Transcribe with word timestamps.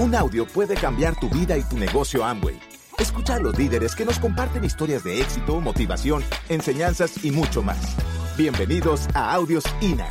Un 0.00 0.14
audio 0.14 0.46
puede 0.46 0.76
cambiar 0.76 1.18
tu 1.18 1.28
vida 1.28 1.58
y 1.58 1.62
tu 1.64 1.76
negocio 1.76 2.24
Amway. 2.24 2.56
Escucha 3.00 3.34
a 3.34 3.40
los 3.40 3.58
líderes 3.58 3.96
que 3.96 4.04
nos 4.04 4.20
comparten 4.20 4.62
historias 4.62 5.02
de 5.02 5.20
éxito, 5.20 5.60
motivación, 5.60 6.22
enseñanzas 6.48 7.24
y 7.24 7.32
mucho 7.32 7.64
más. 7.64 7.96
Bienvenidos 8.36 9.08
a 9.12 9.34
Audios 9.34 9.64
INA. 9.80 10.06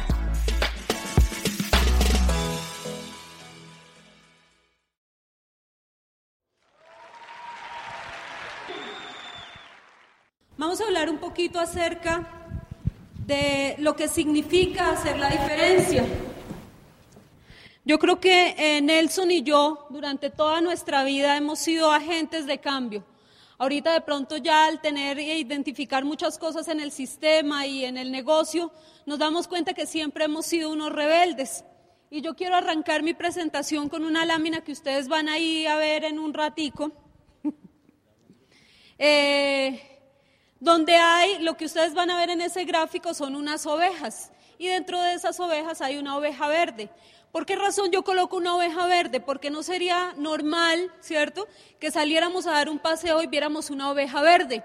Vamos 10.57 10.81
a 10.81 10.83
hablar 10.83 11.09
un 11.09 11.19
poquito 11.19 11.61
acerca 11.61 12.27
de 13.25 13.77
lo 13.79 13.95
que 13.95 14.09
significa 14.09 14.91
hacer 14.91 15.17
la 15.17 15.29
diferencia. 15.29 16.04
Yo 17.88 18.00
creo 18.00 18.20
que 18.20 18.54
eh, 18.58 18.82
Nelson 18.82 19.32
y 19.32 19.44
yo 19.44 19.88
durante 19.90 20.30
toda 20.30 20.59
nuestra 20.59 21.05
vida 21.05 21.38
hemos 21.38 21.59
sido 21.59 21.90
agentes 21.90 22.46
de 22.46 22.58
cambio. 22.58 23.05
Ahorita 23.58 23.94
de 23.94 24.02
pronto 24.02 24.36
ya 24.36 24.66
al 24.66 24.82
tener 24.82 25.18
e 25.18 25.38
identificar 25.38 26.04
muchas 26.04 26.38
cosas 26.38 26.68
en 26.68 26.82
el 26.82 26.91
sistema 26.91 27.66
y 27.66 27.86
en 27.86 27.96
el 27.96 28.12
negocio, 28.12 28.73
nos 29.05 29.20
damos 29.20 29.48
cuenta 29.48 29.73
que 29.73 29.86
siempre 29.86 30.26
hemos 30.26 30.46
sido 30.46 30.70
unos 30.70 30.91
rebeldes. 30.91 31.63
Y 32.10 32.20
yo 32.20 32.36
quiero 32.36 32.58
arrancar 32.58 33.04
mi 33.04 33.13
presentación 33.13 33.88
con 33.88 34.04
una 34.04 34.26
lámina 34.26 34.66
que 34.66 34.74
ustedes 34.74 35.08
van 35.08 35.30
ahí 35.30 35.66
a 35.66 35.77
ver 35.77 36.04
en 36.04 36.20
un 36.20 36.34
ratico. 36.34 36.91
eh, 38.99 39.82
donde 40.60 40.94
hay, 40.98 41.41
lo 41.41 41.55
que 41.55 41.63
ustedes 41.63 41.94
van 41.94 42.12
a 42.12 42.18
ver 42.18 42.32
en 42.32 42.41
ese 42.41 42.66
gráfico 42.66 43.13
son 43.13 43.34
unas 43.34 43.66
ovejas 43.66 44.34
y 44.58 44.68
dentro 44.68 45.02
de 45.02 45.13
esas 45.13 45.40
ovejas 45.40 45.82
hay 45.82 45.98
una 45.98 46.18
oveja 46.18 46.48
verde. 46.48 46.90
¿Por 47.31 47.45
qué 47.45 47.55
razón 47.55 47.91
yo 47.91 48.04
coloco 48.04 48.38
una 48.38 48.55
oveja 48.55 48.88
verde? 48.88 49.20
Porque 49.20 49.49
no 49.49 49.63
sería 49.63 50.13
normal, 50.18 50.91
¿cierto?, 51.01 51.48
que 51.79 51.91
saliéramos 51.91 52.48
a 52.48 52.51
dar 52.51 52.70
un 52.70 52.79
paseo 52.79 53.21
y 53.21 53.27
viéramos 53.27 53.70
una 53.70 53.91
oveja 53.91 54.21
verde. 54.21 54.63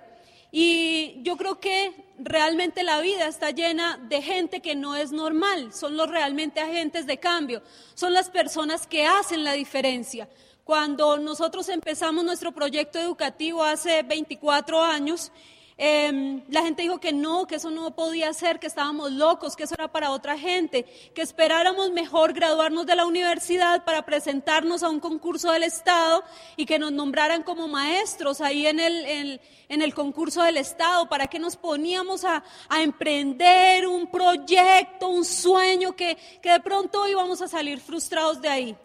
Y 0.50 1.22
yo 1.22 1.38
creo 1.38 1.60
que 1.60 2.04
realmente 2.18 2.82
la 2.82 3.00
vida 3.00 3.26
está 3.26 3.50
llena 3.50 3.98
de 4.08 4.20
gente 4.20 4.60
que 4.60 4.74
no 4.74 4.94
es 4.94 5.10
normal, 5.10 5.72
son 5.72 5.96
los 5.96 6.10
realmente 6.10 6.60
agentes 6.60 7.06
de 7.06 7.18
cambio, 7.18 7.62
son 7.94 8.12
las 8.12 8.28
personas 8.28 8.86
que 8.86 9.06
hacen 9.06 9.44
la 9.44 9.54
diferencia. 9.54 10.28
Cuando 10.62 11.16
nosotros 11.16 11.68
empezamos 11.70 12.22
nuestro 12.22 12.52
proyecto 12.52 12.98
educativo 12.98 13.64
hace 13.64 14.02
24 14.02 14.82
años, 14.82 15.32
Em, 15.78 16.42
la 16.48 16.62
gente 16.62 16.82
dijo 16.82 17.00
que 17.00 17.12
no, 17.12 17.46
que 17.46 17.54
eso 17.54 17.70
no 17.70 17.94
podía 17.94 18.32
ser, 18.34 18.58
que 18.60 18.66
estábamos 18.66 19.10
locos, 19.12 19.56
que 19.56 19.64
eso 19.64 19.74
era 19.74 19.90
para 19.90 20.10
otra 20.10 20.36
gente, 20.38 20.84
que 21.14 21.22
esperáramos 21.22 21.90
mejor 21.92 22.34
graduarnos 22.34 22.84
de 22.86 22.94
la 22.94 23.06
universidad 23.06 23.84
para 23.84 24.04
presentarnos 24.04 24.82
a 24.82 24.90
un 24.90 25.00
concurso 25.00 25.50
del 25.50 25.62
Estado 25.62 26.22
y 26.56 26.66
que 26.66 26.78
nos 26.78 26.92
nombraran 26.92 27.42
como 27.42 27.68
maestros 27.68 28.40
ahí 28.40 28.66
en 28.66 28.80
el, 28.80 29.40
en, 29.68 29.82
el 29.82 29.94
concurso 29.94 30.42
del 30.42 30.58
Estado, 30.58 31.08
para 31.08 31.26
que 31.26 31.38
nos 31.38 31.56
poníamos 31.56 32.24
a, 32.24 32.44
a 32.68 32.82
emprender 32.82 33.86
un 33.86 34.06
proyecto, 34.06 35.08
un 35.08 35.24
sueño 35.24 35.96
que, 35.96 36.18
que 36.42 36.50
de 36.50 36.60
pronto 36.60 37.08
íbamos 37.08 37.40
a 37.40 37.48
salir 37.48 37.80
frustrados 37.80 38.40
de 38.42 38.48
ahí. 38.48 38.76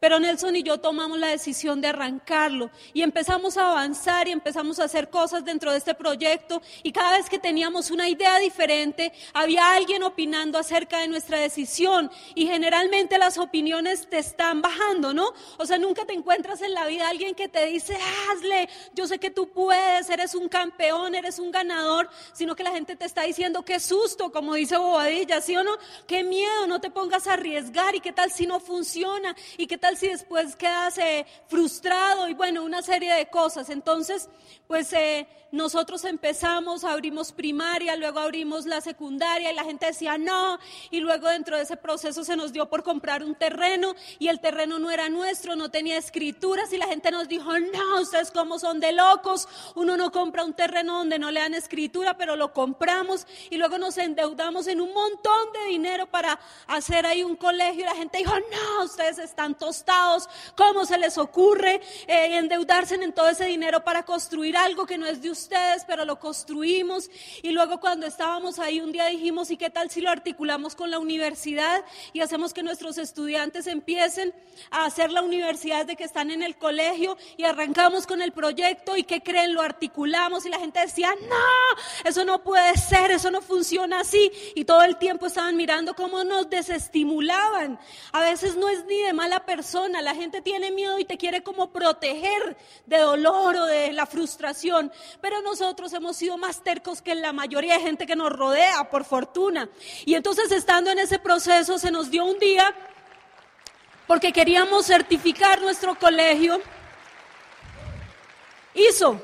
Pero 0.00 0.20
Nelson 0.20 0.56
y 0.56 0.62
yo 0.62 0.78
tomamos 0.78 1.18
la 1.18 1.28
decisión 1.28 1.80
de 1.80 1.88
arrancarlo 1.88 2.70
y 2.92 3.02
empezamos 3.02 3.56
a 3.56 3.70
avanzar 3.70 4.28
y 4.28 4.32
empezamos 4.32 4.78
a 4.78 4.84
hacer 4.84 5.10
cosas 5.10 5.44
dentro 5.44 5.70
de 5.72 5.78
este 5.78 5.94
proyecto 5.94 6.62
y 6.82 6.92
cada 6.92 7.16
vez 7.16 7.28
que 7.30 7.38
teníamos 7.38 7.90
una 7.90 8.08
idea 8.08 8.38
diferente 8.38 9.12
había 9.32 9.74
alguien 9.74 10.02
opinando 10.02 10.58
acerca 10.58 10.98
de 10.98 11.08
nuestra 11.08 11.38
decisión 11.38 12.10
y 12.34 12.46
generalmente 12.46 13.18
las 13.18 13.38
opiniones 13.38 14.08
te 14.08 14.18
están 14.18 14.62
bajando, 14.62 15.14
¿no? 15.14 15.32
O 15.58 15.66
sea, 15.66 15.78
nunca 15.78 16.04
te 16.04 16.12
encuentras 16.12 16.62
en 16.62 16.74
la 16.74 16.86
vida 16.86 17.08
alguien 17.08 17.34
que 17.34 17.48
te 17.48 17.64
dice, 17.66 17.96
hazle, 18.30 18.68
yo 18.94 19.06
sé 19.06 19.18
que 19.18 19.30
tú 19.30 19.48
puedes, 19.48 20.10
eres 20.10 20.34
un 20.34 20.48
campeón, 20.48 21.14
eres 21.14 21.38
un 21.38 21.50
ganador, 21.50 22.10
sino 22.32 22.54
que 22.56 22.64
la 22.64 22.72
gente 22.72 22.96
te 22.96 23.04
está 23.04 23.22
diciendo, 23.22 23.64
qué 23.64 23.80
susto, 23.80 24.32
como 24.32 24.54
dice 24.54 24.76
Bobadilla, 24.76 25.40
¿sí 25.40 25.56
o 25.56 25.62
no? 25.62 25.72
Qué 26.06 26.24
miedo, 26.24 26.66
no 26.66 26.80
te 26.80 26.90
pongas 26.90 27.26
a 27.26 27.34
arriesgar 27.34 27.94
y 27.94 28.00
qué 28.00 28.12
tal 28.12 28.30
si 28.30 28.46
no 28.46 28.60
funciona 28.60 29.36
y 29.56 29.66
qué 29.66 29.78
tal 29.78 29.85
si 29.94 30.08
después 30.08 30.56
quedas 30.56 30.98
eh, 30.98 31.26
frustrado 31.48 32.28
y 32.28 32.34
bueno, 32.34 32.64
una 32.64 32.82
serie 32.82 33.12
de 33.12 33.26
cosas. 33.26 33.68
Entonces, 33.68 34.28
pues 34.66 34.92
eh, 34.94 35.28
nosotros 35.52 36.04
empezamos, 36.04 36.84
abrimos 36.84 37.32
primaria, 37.32 37.96
luego 37.96 38.18
abrimos 38.18 38.66
la 38.66 38.80
secundaria 38.80 39.52
y 39.52 39.54
la 39.54 39.64
gente 39.64 39.86
decía 39.86 40.18
no, 40.18 40.58
y 40.90 41.00
luego 41.00 41.28
dentro 41.28 41.56
de 41.56 41.62
ese 41.62 41.76
proceso 41.76 42.24
se 42.24 42.36
nos 42.36 42.52
dio 42.52 42.68
por 42.68 42.82
comprar 42.82 43.22
un 43.22 43.34
terreno 43.34 43.94
y 44.18 44.28
el 44.28 44.40
terreno 44.40 44.78
no 44.78 44.90
era 44.90 45.08
nuestro, 45.08 45.54
no 45.54 45.70
tenía 45.70 45.96
escrituras 45.96 46.72
y 46.72 46.78
la 46.78 46.86
gente 46.86 47.10
nos 47.10 47.28
dijo, 47.28 47.58
no, 47.58 48.00
ustedes 48.00 48.30
como 48.30 48.58
son 48.58 48.80
de 48.80 48.92
locos, 48.92 49.48
uno 49.76 49.96
no 49.96 50.10
compra 50.10 50.44
un 50.44 50.54
terreno 50.54 50.98
donde 50.98 51.18
no 51.18 51.30
le 51.30 51.40
dan 51.40 51.54
escritura, 51.54 52.16
pero 52.16 52.34
lo 52.36 52.52
compramos 52.52 53.26
y 53.48 53.56
luego 53.56 53.78
nos 53.78 53.98
endeudamos 53.98 54.66
en 54.66 54.80
un 54.80 54.92
montón 54.92 55.52
de 55.52 55.70
dinero 55.70 56.06
para 56.06 56.40
hacer 56.66 57.06
ahí 57.06 57.22
un 57.22 57.36
colegio 57.36 57.82
y 57.82 57.84
la 57.84 57.94
gente 57.94 58.18
dijo, 58.18 58.34
no, 58.34 58.84
ustedes 58.84 59.18
están 59.18 59.54
tostados, 59.76 60.28
¿cómo 60.56 60.86
se 60.86 60.96
les 60.96 61.18
ocurre 61.18 61.80
eh, 62.06 62.38
endeudarse 62.38 62.94
en 62.94 63.12
todo 63.12 63.28
ese 63.28 63.44
dinero 63.44 63.84
para 63.84 64.04
construir 64.04 64.56
algo 64.56 64.86
que 64.86 64.96
no 64.96 65.06
es 65.06 65.20
de 65.20 65.30
ustedes, 65.30 65.84
pero 65.86 66.04
lo 66.04 66.18
construimos. 66.18 67.10
Y 67.42 67.50
luego 67.50 67.78
cuando 67.78 68.06
estábamos 68.06 68.58
ahí 68.58 68.80
un 68.80 68.92
día 68.92 69.06
dijimos, 69.06 69.50
¿y 69.50 69.56
qué 69.56 69.68
tal 69.68 69.90
si 69.90 70.00
lo 70.00 70.10
articulamos 70.10 70.74
con 70.74 70.90
la 70.90 70.98
universidad 70.98 71.84
y 72.12 72.20
hacemos 72.20 72.54
que 72.54 72.62
nuestros 72.62 72.96
estudiantes 72.96 73.66
empiecen 73.66 74.32
a 74.70 74.86
hacer 74.86 75.12
la 75.12 75.22
universidad 75.22 75.84
de 75.84 75.96
que 75.96 76.04
están 76.04 76.30
en 76.30 76.42
el 76.42 76.56
colegio 76.56 77.18
y 77.36 77.44
arrancamos 77.44 78.06
con 78.06 78.22
el 78.22 78.32
proyecto 78.32 78.96
y 78.96 79.04
qué 79.04 79.20
creen, 79.20 79.52
lo 79.52 79.60
articulamos 79.60 80.46
y 80.46 80.48
la 80.48 80.58
gente 80.58 80.80
decía, 80.80 81.10
no, 81.28 82.08
eso 82.08 82.24
no 82.24 82.42
puede 82.42 82.76
ser, 82.78 83.10
eso 83.10 83.30
no 83.30 83.42
funciona 83.42 84.00
así. 84.00 84.30
Y 84.54 84.64
todo 84.64 84.82
el 84.82 84.96
tiempo 84.96 85.26
estaban 85.26 85.56
mirando 85.56 85.94
cómo 85.94 86.24
nos 86.24 86.48
desestimulaban. 86.48 87.78
A 88.12 88.20
veces 88.20 88.56
no 88.56 88.68
es 88.68 88.84
ni 88.86 89.02
de 89.02 89.12
mala 89.12 89.44
persona, 89.44 89.65
la 90.02 90.14
gente 90.14 90.40
tiene 90.40 90.70
miedo 90.70 90.98
y 90.98 91.04
te 91.04 91.16
quiere 91.16 91.42
como 91.42 91.70
proteger 91.70 92.56
de 92.86 92.98
dolor 92.98 93.56
o 93.56 93.66
de 93.66 93.92
la 93.92 94.06
frustración. 94.06 94.92
Pero 95.20 95.42
nosotros 95.42 95.92
hemos 95.92 96.16
sido 96.16 96.38
más 96.38 96.62
tercos 96.62 97.02
que 97.02 97.14
la 97.14 97.32
mayoría 97.32 97.74
de 97.74 97.80
gente 97.80 98.06
que 98.06 98.16
nos 98.16 98.32
rodea, 98.32 98.88
por 98.90 99.04
fortuna. 99.04 99.68
Y 100.04 100.14
entonces 100.14 100.52
estando 100.52 100.90
en 100.90 100.98
ese 100.98 101.18
proceso 101.18 101.78
se 101.78 101.90
nos 101.90 102.10
dio 102.10 102.24
un 102.24 102.38
día, 102.38 102.74
porque 104.06 104.32
queríamos 104.32 104.86
certificar 104.86 105.60
nuestro 105.60 105.98
colegio, 105.98 106.60
hizo 108.74 109.20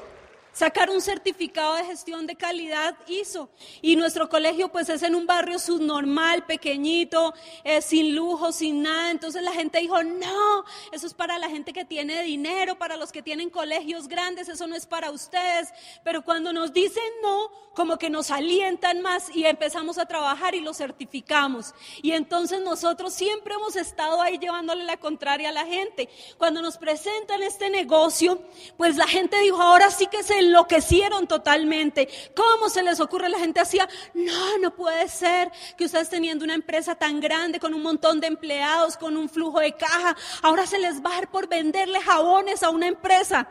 sacar 0.62 0.90
un 0.90 1.00
certificado 1.00 1.74
de 1.74 1.84
gestión 1.86 2.24
de 2.24 2.36
calidad 2.36 2.96
hizo. 3.08 3.50
Y 3.80 3.96
nuestro 3.96 4.28
colegio 4.28 4.70
pues 4.70 4.88
es 4.90 5.02
en 5.02 5.16
un 5.16 5.26
barrio 5.26 5.58
subnormal, 5.58 6.46
pequeñito, 6.46 7.34
eh, 7.64 7.82
sin 7.82 8.14
lujo, 8.14 8.52
sin 8.52 8.80
nada. 8.80 9.10
Entonces 9.10 9.42
la 9.42 9.50
gente 9.50 9.80
dijo, 9.80 10.04
no, 10.04 10.64
eso 10.92 11.08
es 11.08 11.14
para 11.14 11.36
la 11.40 11.50
gente 11.50 11.72
que 11.72 11.84
tiene 11.84 12.22
dinero, 12.22 12.78
para 12.78 12.96
los 12.96 13.10
que 13.10 13.22
tienen 13.22 13.50
colegios 13.50 14.06
grandes, 14.06 14.48
eso 14.48 14.68
no 14.68 14.76
es 14.76 14.86
para 14.86 15.10
ustedes. 15.10 15.70
Pero 16.04 16.22
cuando 16.22 16.52
nos 16.52 16.72
dicen 16.72 17.02
no, 17.24 17.50
como 17.74 17.98
que 17.98 18.08
nos 18.08 18.30
alientan 18.30 19.00
más 19.00 19.34
y 19.34 19.46
empezamos 19.46 19.98
a 19.98 20.06
trabajar 20.06 20.54
y 20.54 20.60
lo 20.60 20.74
certificamos. 20.74 21.74
Y 22.02 22.12
entonces 22.12 22.60
nosotros 22.60 23.14
siempre 23.14 23.54
hemos 23.54 23.74
estado 23.74 24.22
ahí 24.22 24.38
llevándole 24.38 24.84
la 24.84 24.98
contraria 24.98 25.48
a 25.48 25.52
la 25.52 25.66
gente. 25.66 26.08
Cuando 26.38 26.62
nos 26.62 26.78
presentan 26.78 27.42
este 27.42 27.68
negocio, 27.68 28.40
pues 28.76 28.96
la 28.96 29.08
gente 29.08 29.40
dijo, 29.40 29.60
ahora 29.60 29.90
sí 29.90 30.06
que 30.06 30.22
se 30.22 30.42
enloquecieron 30.52 31.26
totalmente. 31.26 32.08
¿Cómo 32.36 32.68
se 32.68 32.82
les 32.82 33.00
ocurre? 33.00 33.30
La 33.30 33.38
gente 33.38 33.60
hacía, 33.60 33.88
no, 34.12 34.58
no 34.58 34.74
puede 34.74 35.08
ser 35.08 35.50
que 35.76 35.86
ustedes 35.86 36.10
teniendo 36.10 36.44
una 36.44 36.54
empresa 36.54 36.94
tan 36.94 37.20
grande, 37.20 37.58
con 37.58 37.72
un 37.72 37.82
montón 37.82 38.20
de 38.20 38.26
empleados, 38.26 38.96
con 38.98 39.16
un 39.16 39.28
flujo 39.28 39.60
de 39.60 39.72
caja, 39.72 40.14
ahora 40.42 40.66
se 40.66 40.78
les 40.78 41.02
va 41.02 41.10
a 41.10 41.14
dar 41.14 41.30
por 41.30 41.48
venderle 41.48 42.00
jabones 42.00 42.62
a 42.62 42.70
una 42.70 42.86
empresa. 42.86 43.48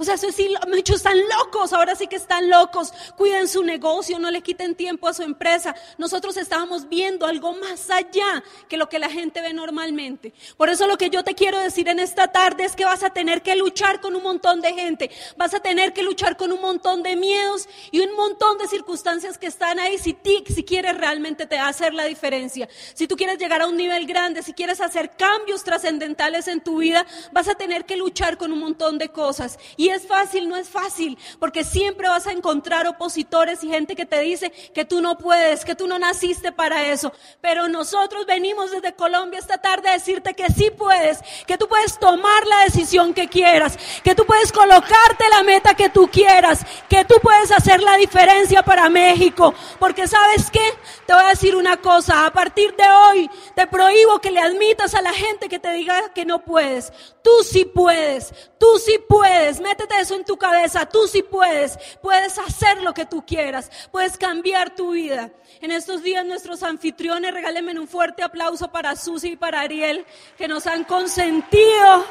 O 0.00 0.04
sea, 0.04 0.14
eso 0.14 0.32
sí, 0.32 0.48
muchos 0.66 0.96
están 0.96 1.18
locos, 1.28 1.74
ahora 1.74 1.94
sí 1.94 2.06
que 2.06 2.16
están 2.16 2.48
locos. 2.48 2.90
Cuiden 3.18 3.46
su 3.48 3.62
negocio, 3.62 4.18
no 4.18 4.30
le 4.30 4.40
quiten 4.40 4.74
tiempo 4.74 5.06
a 5.06 5.12
su 5.12 5.22
empresa. 5.22 5.74
Nosotros 5.98 6.38
estábamos 6.38 6.88
viendo 6.88 7.26
algo 7.26 7.52
más 7.52 7.90
allá 7.90 8.42
que 8.66 8.78
lo 8.78 8.88
que 8.88 8.98
la 8.98 9.10
gente 9.10 9.42
ve 9.42 9.52
normalmente. 9.52 10.32
Por 10.56 10.70
eso 10.70 10.86
lo 10.86 10.96
que 10.96 11.10
yo 11.10 11.22
te 11.22 11.34
quiero 11.34 11.58
decir 11.58 11.86
en 11.86 11.98
esta 11.98 12.28
tarde 12.28 12.64
es 12.64 12.76
que 12.76 12.86
vas 12.86 13.02
a 13.02 13.10
tener 13.10 13.42
que 13.42 13.56
luchar 13.56 14.00
con 14.00 14.16
un 14.16 14.22
montón 14.22 14.62
de 14.62 14.72
gente. 14.72 15.10
Vas 15.36 15.52
a 15.52 15.60
tener 15.60 15.92
que 15.92 16.02
luchar 16.02 16.38
con 16.38 16.50
un 16.50 16.62
montón 16.62 17.02
de 17.02 17.16
miedos 17.16 17.68
y 17.90 18.00
un 18.00 18.16
montón 18.16 18.56
de 18.56 18.68
circunstancias 18.68 19.36
que 19.36 19.48
están 19.48 19.78
ahí 19.78 19.98
si, 19.98 20.14
ti, 20.14 20.42
si 20.48 20.64
quieres 20.64 20.96
realmente 20.96 21.44
te 21.44 21.58
hacer 21.58 21.92
la 21.92 22.04
diferencia. 22.04 22.70
Si 22.94 23.06
tú 23.06 23.16
quieres 23.16 23.36
llegar 23.36 23.60
a 23.60 23.66
un 23.66 23.76
nivel 23.76 24.06
grande, 24.06 24.42
si 24.42 24.54
quieres 24.54 24.80
hacer 24.80 25.10
cambios 25.10 25.62
trascendentales 25.62 26.48
en 26.48 26.62
tu 26.62 26.78
vida, 26.78 27.04
vas 27.32 27.48
a 27.48 27.54
tener 27.54 27.84
que 27.84 27.96
luchar 27.96 28.38
con 28.38 28.50
un 28.50 28.60
montón 28.60 28.96
de 28.96 29.10
cosas. 29.10 29.58
Y 29.76 29.89
es 29.94 30.06
fácil, 30.06 30.48
no 30.48 30.56
es 30.56 30.68
fácil, 30.68 31.18
porque 31.38 31.64
siempre 31.64 32.08
vas 32.08 32.26
a 32.26 32.32
encontrar 32.32 32.86
opositores 32.86 33.62
y 33.64 33.68
gente 33.68 33.96
que 33.96 34.06
te 34.06 34.20
dice 34.20 34.50
que 34.50 34.84
tú 34.84 35.00
no 35.00 35.18
puedes, 35.18 35.64
que 35.64 35.74
tú 35.74 35.86
no 35.86 35.98
naciste 35.98 36.52
para 36.52 36.86
eso. 36.86 37.12
Pero 37.40 37.68
nosotros 37.68 38.26
venimos 38.26 38.70
desde 38.70 38.94
Colombia 38.94 39.38
esta 39.38 39.58
tarde 39.58 39.88
a 39.88 39.92
decirte 39.92 40.34
que 40.34 40.46
sí 40.48 40.70
puedes, 40.70 41.20
que 41.46 41.58
tú 41.58 41.68
puedes 41.68 41.98
tomar 41.98 42.46
la 42.46 42.64
decisión 42.64 43.14
que 43.14 43.28
quieras, 43.28 43.78
que 44.02 44.14
tú 44.14 44.26
puedes 44.26 44.52
colocarte 44.52 45.24
la 45.30 45.42
meta 45.42 45.74
que 45.74 45.88
tú 45.88 46.08
quieras, 46.08 46.64
que 46.88 47.04
tú 47.04 47.16
puedes 47.22 47.50
hacer 47.52 47.82
la 47.82 47.96
diferencia 47.96 48.62
para 48.62 48.88
México. 48.88 49.54
Porque 49.78 50.06
sabes 50.06 50.50
qué, 50.50 50.60
te 51.06 51.12
voy 51.12 51.22
a 51.22 51.28
decir 51.28 51.56
una 51.56 51.76
cosa, 51.78 52.26
a 52.26 52.32
partir 52.32 52.74
de 52.76 52.84
hoy 52.84 53.30
te 53.54 53.66
prohíbo 53.66 54.20
que 54.20 54.30
le 54.30 54.40
admitas 54.40 54.94
a 54.94 55.02
la 55.02 55.12
gente 55.12 55.48
que 55.48 55.58
te 55.58 55.72
diga 55.72 56.12
que 56.14 56.24
no 56.24 56.44
puedes. 56.44 56.92
Tú 57.22 57.30
sí 57.42 57.64
puedes, 57.64 58.32
tú 58.58 58.66
sí 58.78 58.98
puedes, 59.08 59.60
métete 59.80 60.00
eso 60.00 60.14
en 60.14 60.24
tu 60.24 60.36
cabeza, 60.36 60.86
tú 60.86 61.06
sí 61.06 61.22
puedes, 61.22 61.78
puedes 62.02 62.38
hacer 62.38 62.82
lo 62.82 62.92
que 62.92 63.06
tú 63.06 63.24
quieras, 63.24 63.70
puedes 63.90 64.16
cambiar 64.18 64.74
tu 64.74 64.92
vida. 64.92 65.30
En 65.60 65.70
estos 65.70 66.02
días 66.02 66.24
nuestros 66.24 66.62
anfitriones, 66.62 67.32
regálenme 67.32 67.78
un 67.78 67.88
fuerte 67.88 68.22
aplauso 68.22 68.70
para 68.70 68.96
Susi 68.96 69.32
y 69.32 69.36
para 69.36 69.60
Ariel, 69.60 70.04
que 70.36 70.48
nos 70.48 70.66
han 70.66 70.84
consentido 70.84 72.04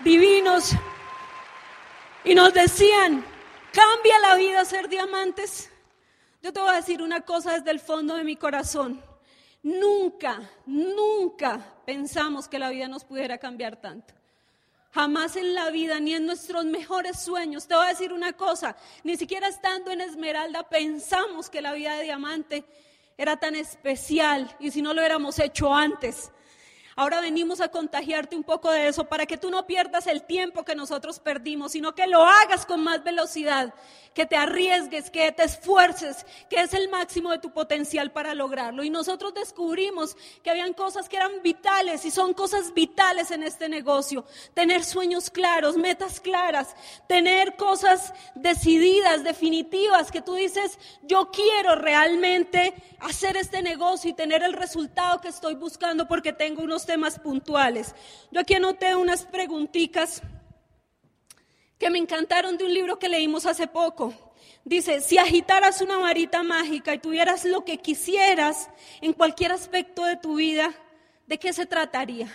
divinos 0.00 0.72
y 2.24 2.34
nos 2.34 2.52
decían, 2.52 3.24
cambia 3.72 4.18
la 4.20 4.34
vida 4.34 4.64
ser 4.64 4.88
diamantes. 4.88 5.70
Yo 6.42 6.52
te 6.52 6.60
voy 6.60 6.70
a 6.70 6.74
decir 6.74 7.02
una 7.02 7.22
cosa 7.22 7.54
desde 7.54 7.70
el 7.70 7.80
fondo 7.80 8.14
de 8.14 8.24
mi 8.24 8.36
corazón. 8.36 9.02
Nunca, 9.62 10.40
nunca 10.66 11.58
pensamos 11.84 12.48
que 12.48 12.58
la 12.58 12.70
vida 12.70 12.86
nos 12.86 13.04
pudiera 13.04 13.38
cambiar 13.38 13.76
tanto. 13.80 14.14
Jamás 14.98 15.36
en 15.36 15.54
la 15.54 15.70
vida, 15.70 16.00
ni 16.00 16.14
en 16.14 16.26
nuestros 16.26 16.64
mejores 16.64 17.20
sueños. 17.20 17.68
Te 17.68 17.76
voy 17.76 17.86
a 17.86 17.90
decir 17.90 18.12
una 18.12 18.32
cosa, 18.32 18.74
ni 19.04 19.16
siquiera 19.16 19.46
estando 19.46 19.92
en 19.92 20.00
Esmeralda 20.00 20.68
pensamos 20.68 21.48
que 21.48 21.62
la 21.62 21.72
vida 21.72 21.94
de 21.94 22.02
diamante 22.02 22.64
era 23.16 23.36
tan 23.36 23.54
especial 23.54 24.52
y 24.58 24.72
si 24.72 24.82
no 24.82 24.92
lo 24.92 25.00
hubiéramos 25.00 25.38
hecho 25.38 25.72
antes. 25.72 26.32
Ahora 26.98 27.20
venimos 27.20 27.60
a 27.60 27.68
contagiarte 27.68 28.34
un 28.34 28.42
poco 28.42 28.72
de 28.72 28.88
eso 28.88 29.04
para 29.04 29.24
que 29.24 29.38
tú 29.38 29.50
no 29.50 29.68
pierdas 29.68 30.08
el 30.08 30.24
tiempo 30.24 30.64
que 30.64 30.74
nosotros 30.74 31.20
perdimos, 31.20 31.70
sino 31.70 31.94
que 31.94 32.08
lo 32.08 32.26
hagas 32.26 32.66
con 32.66 32.82
más 32.82 33.04
velocidad, 33.04 33.72
que 34.14 34.26
te 34.26 34.34
arriesgues, 34.34 35.08
que 35.08 35.30
te 35.30 35.44
esfuerces, 35.44 36.26
que 36.50 36.60
es 36.60 36.74
el 36.74 36.88
máximo 36.88 37.30
de 37.30 37.38
tu 37.38 37.52
potencial 37.52 38.10
para 38.10 38.34
lograrlo. 38.34 38.82
Y 38.82 38.90
nosotros 38.90 39.32
descubrimos 39.32 40.16
que 40.42 40.50
habían 40.50 40.72
cosas 40.72 41.08
que 41.08 41.18
eran 41.18 41.40
vitales 41.40 42.04
y 42.04 42.10
son 42.10 42.34
cosas 42.34 42.74
vitales 42.74 43.30
en 43.30 43.44
este 43.44 43.68
negocio. 43.68 44.24
Tener 44.54 44.82
sueños 44.82 45.30
claros, 45.30 45.76
metas 45.76 46.18
claras, 46.18 46.74
tener 47.06 47.54
cosas 47.54 48.12
decididas, 48.34 49.22
definitivas, 49.22 50.10
que 50.10 50.20
tú 50.20 50.34
dices, 50.34 50.80
yo 51.02 51.30
quiero 51.30 51.76
realmente 51.76 52.74
hacer 52.98 53.36
este 53.36 53.62
negocio 53.62 54.10
y 54.10 54.14
tener 54.14 54.42
el 54.42 54.54
resultado 54.54 55.20
que 55.20 55.28
estoy 55.28 55.54
buscando 55.54 56.08
porque 56.08 56.32
tengo 56.32 56.64
unos 56.64 56.87
temas 56.88 57.18
puntuales. 57.18 57.94
Yo 58.30 58.40
aquí 58.40 58.54
anoté 58.54 58.96
unas 58.96 59.26
preguntitas 59.26 60.22
que 61.78 61.90
me 61.90 61.98
encantaron 61.98 62.56
de 62.56 62.64
un 62.64 62.72
libro 62.72 62.98
que 62.98 63.10
leímos 63.10 63.44
hace 63.44 63.66
poco. 63.66 64.14
Dice, 64.64 65.02
si 65.02 65.18
agitaras 65.18 65.82
una 65.82 65.98
varita 65.98 66.42
mágica 66.42 66.94
y 66.94 66.98
tuvieras 66.98 67.44
lo 67.44 67.62
que 67.66 67.76
quisieras 67.76 68.70
en 69.02 69.12
cualquier 69.12 69.52
aspecto 69.52 70.02
de 70.04 70.16
tu 70.16 70.36
vida, 70.36 70.72
¿de 71.26 71.38
qué 71.38 71.52
se 71.52 71.66
trataría? 71.66 72.34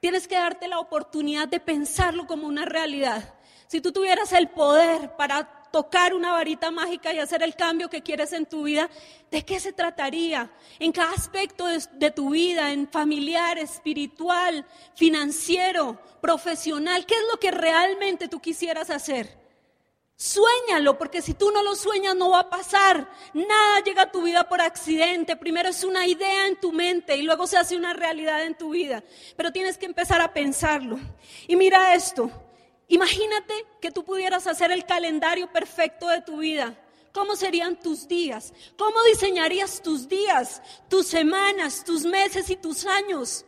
Tienes 0.00 0.26
que 0.26 0.36
darte 0.36 0.66
la 0.66 0.78
oportunidad 0.78 1.46
de 1.46 1.60
pensarlo 1.60 2.26
como 2.26 2.46
una 2.46 2.64
realidad. 2.64 3.34
Si 3.66 3.82
tú 3.82 3.92
tuvieras 3.92 4.32
el 4.32 4.48
poder 4.48 5.16
para 5.16 5.59
tocar 5.70 6.14
una 6.14 6.32
varita 6.32 6.70
mágica 6.70 7.12
y 7.12 7.18
hacer 7.18 7.42
el 7.42 7.54
cambio 7.54 7.88
que 7.88 8.02
quieres 8.02 8.32
en 8.32 8.46
tu 8.46 8.64
vida, 8.64 8.90
¿de 9.30 9.44
qué 9.44 9.60
se 9.60 9.72
trataría? 9.72 10.50
En 10.78 10.92
cada 10.92 11.12
aspecto 11.12 11.66
de, 11.66 12.10
tu 12.10 12.30
vida, 12.30 12.72
en 12.72 12.88
familiar, 12.88 13.58
espiritual, 13.58 14.66
financiero, 14.94 16.00
profesional, 16.20 17.06
¿qué 17.06 17.14
es 17.14 17.22
lo 17.30 17.38
que 17.38 17.50
realmente 17.50 18.28
tú 18.28 18.40
quisieras 18.40 18.90
hacer? 18.90 19.38
Suéñalo, 20.16 20.98
porque 20.98 21.22
si 21.22 21.32
tú 21.32 21.50
no 21.50 21.62
lo 21.62 21.74
sueñas 21.74 22.14
no 22.14 22.28
va 22.28 22.40
a 22.40 22.50
pasar. 22.50 23.10
Nada 23.32 23.80
llega 23.82 24.02
a 24.02 24.12
tu 24.12 24.20
vida 24.20 24.46
por 24.46 24.60
accidente. 24.60 25.34
Primero 25.34 25.70
es 25.70 25.82
una 25.82 26.06
idea 26.06 26.46
en 26.46 26.60
tu 26.60 26.72
mente 26.72 27.16
y 27.16 27.22
luego 27.22 27.46
se 27.46 27.56
hace 27.56 27.74
una 27.74 27.94
realidad 27.94 28.44
en 28.44 28.54
tu 28.54 28.68
vida. 28.68 29.02
Pero 29.34 29.50
tienes 29.50 29.78
que 29.78 29.86
empezar 29.86 30.20
a 30.20 30.34
pensarlo. 30.34 30.98
Y 31.48 31.56
mira 31.56 31.94
esto, 31.94 32.30
Imagínate 32.90 33.54
que 33.80 33.92
tú 33.92 34.04
pudieras 34.04 34.48
hacer 34.48 34.72
el 34.72 34.84
calendario 34.84 35.50
perfecto 35.50 36.08
de 36.08 36.22
tu 36.22 36.38
vida. 36.38 36.74
¿Cómo 37.12 37.36
serían 37.36 37.78
tus 37.78 38.08
días? 38.08 38.52
¿Cómo 38.76 39.00
diseñarías 39.04 39.80
tus 39.80 40.08
días, 40.08 40.60
tus 40.88 41.06
semanas, 41.06 41.84
tus 41.84 42.02
meses 42.04 42.50
y 42.50 42.56
tus 42.56 42.86
años? 42.86 43.44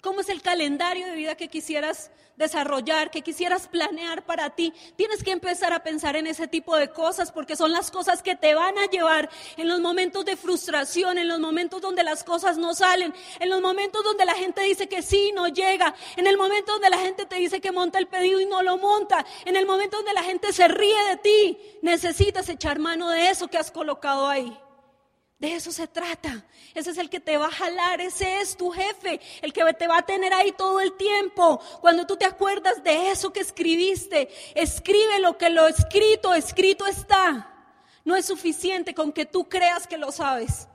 ¿Cómo 0.00 0.20
es 0.20 0.28
el 0.28 0.42
calendario 0.42 1.06
de 1.06 1.16
vida 1.16 1.34
que 1.34 1.48
quisieras 1.48 2.12
desarrollar, 2.36 3.10
que 3.10 3.22
quisieras 3.22 3.68
planear 3.68 4.24
para 4.24 4.50
ti, 4.50 4.72
tienes 4.96 5.22
que 5.22 5.30
empezar 5.30 5.72
a 5.72 5.82
pensar 5.82 6.16
en 6.16 6.26
ese 6.26 6.48
tipo 6.48 6.76
de 6.76 6.88
cosas 6.88 7.30
porque 7.32 7.56
son 7.56 7.72
las 7.72 7.90
cosas 7.90 8.22
que 8.22 8.36
te 8.36 8.54
van 8.54 8.78
a 8.78 8.86
llevar 8.86 9.30
en 9.56 9.68
los 9.68 9.80
momentos 9.80 10.24
de 10.24 10.36
frustración, 10.36 11.18
en 11.18 11.28
los 11.28 11.38
momentos 11.38 11.80
donde 11.80 12.02
las 12.02 12.24
cosas 12.24 12.58
no 12.58 12.74
salen, 12.74 13.14
en 13.38 13.50
los 13.50 13.60
momentos 13.60 14.02
donde 14.02 14.24
la 14.24 14.34
gente 14.34 14.62
dice 14.62 14.88
que 14.88 15.02
sí, 15.02 15.32
no 15.34 15.48
llega, 15.48 15.94
en 16.16 16.26
el 16.26 16.36
momento 16.36 16.72
donde 16.72 16.90
la 16.90 16.98
gente 16.98 17.26
te 17.26 17.36
dice 17.36 17.60
que 17.60 17.72
monta 17.72 17.98
el 17.98 18.06
pedido 18.06 18.40
y 18.40 18.46
no 18.46 18.62
lo 18.62 18.78
monta, 18.78 19.24
en 19.44 19.56
el 19.56 19.66
momento 19.66 19.98
donde 19.98 20.14
la 20.14 20.22
gente 20.22 20.52
se 20.52 20.68
ríe 20.68 21.04
de 21.10 21.16
ti, 21.18 21.58
necesitas 21.82 22.48
echar 22.48 22.78
mano 22.78 23.10
de 23.10 23.30
eso 23.30 23.48
que 23.48 23.58
has 23.58 23.70
colocado 23.70 24.28
ahí. 24.28 24.56
De 25.38 25.54
eso 25.54 25.72
se 25.72 25.86
trata. 25.88 26.44
Ese 26.74 26.90
es 26.90 26.98
el 26.98 27.10
que 27.10 27.20
te 27.20 27.36
va 27.36 27.46
a 27.46 27.50
jalar, 27.50 28.00
ese 28.00 28.40
es 28.40 28.56
tu 28.56 28.70
jefe, 28.70 29.20
el 29.42 29.52
que 29.52 29.64
te 29.74 29.86
va 29.86 29.98
a 29.98 30.06
tener 30.06 30.32
ahí 30.32 30.52
todo 30.52 30.80
el 30.80 30.92
tiempo. 30.96 31.60
Cuando 31.80 32.06
tú 32.06 32.16
te 32.16 32.24
acuerdas 32.24 32.82
de 32.84 33.10
eso 33.10 33.32
que 33.32 33.40
escribiste, 33.40 34.28
escribe 34.54 35.18
lo 35.18 35.36
que 35.36 35.50
lo 35.50 35.66
escrito, 35.66 36.34
escrito 36.34 36.86
está. 36.86 37.50
No 38.04 38.16
es 38.16 38.26
suficiente 38.26 38.94
con 38.94 39.12
que 39.12 39.26
tú 39.26 39.48
creas 39.48 39.86
que 39.86 39.98
lo 39.98 40.12
sabes. 40.12 40.68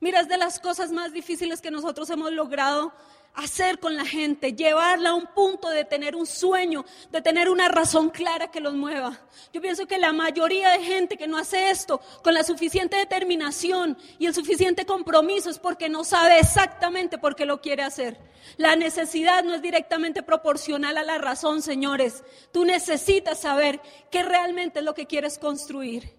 Mira, 0.00 0.20
es 0.20 0.28
de 0.28 0.36
las 0.36 0.60
cosas 0.60 0.92
más 0.92 1.12
difíciles 1.12 1.60
que 1.60 1.70
nosotros 1.70 2.10
hemos 2.10 2.30
logrado 2.32 2.92
hacer 3.34 3.80
con 3.80 3.96
la 3.96 4.04
gente, 4.04 4.54
llevarla 4.54 5.10
a 5.10 5.14
un 5.14 5.26
punto 5.26 5.68
de 5.68 5.84
tener 5.84 6.14
un 6.14 6.26
sueño, 6.26 6.84
de 7.10 7.20
tener 7.20 7.48
una 7.48 7.68
razón 7.68 8.10
clara 8.10 8.50
que 8.50 8.60
los 8.60 8.74
mueva. 8.74 9.20
Yo 9.52 9.60
pienso 9.60 9.86
que 9.86 9.98
la 9.98 10.12
mayoría 10.12 10.70
de 10.70 10.84
gente 10.84 11.16
que 11.16 11.26
no 11.26 11.36
hace 11.36 11.70
esto 11.70 12.00
con 12.22 12.32
la 12.32 12.44
suficiente 12.44 12.96
determinación 12.96 13.98
y 14.18 14.26
el 14.26 14.34
suficiente 14.34 14.86
compromiso 14.86 15.50
es 15.50 15.58
porque 15.58 15.88
no 15.88 16.04
sabe 16.04 16.38
exactamente 16.38 17.18
por 17.18 17.34
qué 17.34 17.44
lo 17.44 17.60
quiere 17.60 17.82
hacer. 17.82 18.18
La 18.56 18.76
necesidad 18.76 19.42
no 19.42 19.54
es 19.54 19.62
directamente 19.62 20.22
proporcional 20.22 20.96
a 20.96 21.02
la 21.02 21.18
razón, 21.18 21.60
señores. 21.60 22.22
Tú 22.52 22.64
necesitas 22.64 23.40
saber 23.40 23.80
qué 24.10 24.22
realmente 24.22 24.78
es 24.78 24.84
lo 24.84 24.94
que 24.94 25.06
quieres 25.06 25.38
construir. 25.38 26.16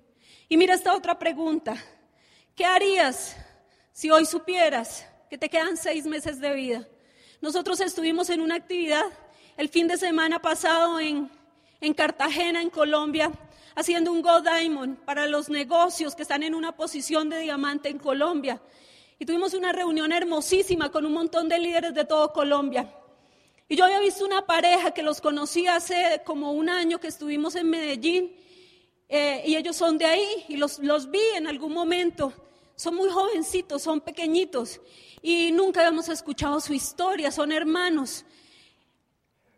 Y 0.49 0.57
mira 0.57 0.73
esta 0.73 0.93
otra 0.93 1.17
pregunta. 1.17 1.77
¿Qué 2.55 2.65
harías 2.65 3.37
si 3.93 4.11
hoy 4.11 4.25
supieras 4.25 5.05
que 5.29 5.37
te 5.37 5.49
quedan 5.49 5.77
seis 5.77 6.05
meses 6.05 6.39
de 6.41 6.53
vida? 6.53 6.87
Nosotros 7.41 7.81
estuvimos 7.81 8.29
en 8.29 8.41
una 8.41 8.55
actividad 8.55 9.05
el 9.57 9.69
fin 9.69 9.87
de 9.87 9.97
semana 9.97 10.41
pasado 10.41 10.99
en, 10.99 11.29
en 11.81 11.93
Cartagena, 11.93 12.61
en 12.61 12.69
Colombia, 12.69 13.31
haciendo 13.75 14.11
un 14.11 14.21
Go 14.21 14.41
Diamond 14.41 14.97
para 14.99 15.27
los 15.27 15.49
negocios 15.49 16.15
que 16.15 16.21
están 16.21 16.43
en 16.43 16.55
una 16.55 16.75
posición 16.75 17.29
de 17.29 17.39
diamante 17.39 17.89
en 17.89 17.99
Colombia. 17.99 18.61
Y 19.19 19.25
tuvimos 19.25 19.53
una 19.53 19.73
reunión 19.73 20.11
hermosísima 20.11 20.91
con 20.91 21.05
un 21.05 21.13
montón 21.13 21.49
de 21.49 21.59
líderes 21.59 21.93
de 21.93 22.05
todo 22.05 22.31
Colombia. 22.31 22.89
Y 23.67 23.75
yo 23.75 23.85
había 23.85 23.99
visto 23.99 24.25
una 24.25 24.45
pareja 24.45 24.91
que 24.91 25.03
los 25.03 25.19
conocí 25.19 25.67
hace 25.67 26.21
como 26.25 26.51
un 26.51 26.69
año 26.69 26.99
que 26.99 27.07
estuvimos 27.07 27.55
en 27.55 27.69
Medellín. 27.69 28.35
Eh, 29.09 29.43
y 29.45 29.55
ellos 29.55 29.75
son 29.75 29.97
de 29.97 30.05
ahí 30.05 30.45
y 30.47 30.57
los, 30.57 30.79
los 30.79 31.11
vi 31.11 31.21
en 31.35 31.47
algún 31.47 31.73
momento. 31.73 32.33
Son 32.75 32.95
muy 32.95 33.09
jovencitos, 33.09 33.81
son 33.81 34.01
pequeñitos 34.01 34.81
y 35.21 35.51
nunca 35.51 35.79
habíamos 35.79 36.09
escuchado 36.09 36.59
su 36.59 36.73
historia, 36.73 37.31
son 37.31 37.51
hermanos. 37.51 38.25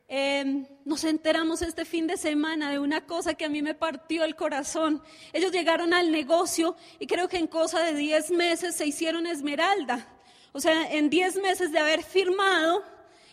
Em, 0.07 0.65
nos 0.85 1.03
enteramos 1.03 1.61
este 1.61 1.83
fin 1.83 2.07
de 2.07 2.15
semana 2.15 2.71
de 2.71 2.79
una 2.79 3.05
cosa 3.05 3.33
que 3.33 3.43
a 3.43 3.49
mí 3.49 3.61
me 3.61 3.73
partió 3.73 4.23
el 4.23 4.35
corazón. 4.35 5.03
Ellos 5.33 5.51
llegaron 5.51 5.93
al 5.93 6.11
negocio 6.11 6.77
y 6.99 7.07
creo 7.07 7.27
que 7.27 7.37
en 7.37 7.47
cosa 7.47 7.81
de 7.81 7.93
10 7.93 8.31
meses 8.31 8.75
se 8.75 8.85
hicieron 8.85 9.27
esmeralda. 9.27 10.07
O 10.53 10.61
sea, 10.61 10.89
en 10.93 11.09
10 11.09 11.41
meses 11.41 11.71
de 11.71 11.79
haber 11.79 12.03
firmado, 12.03 12.83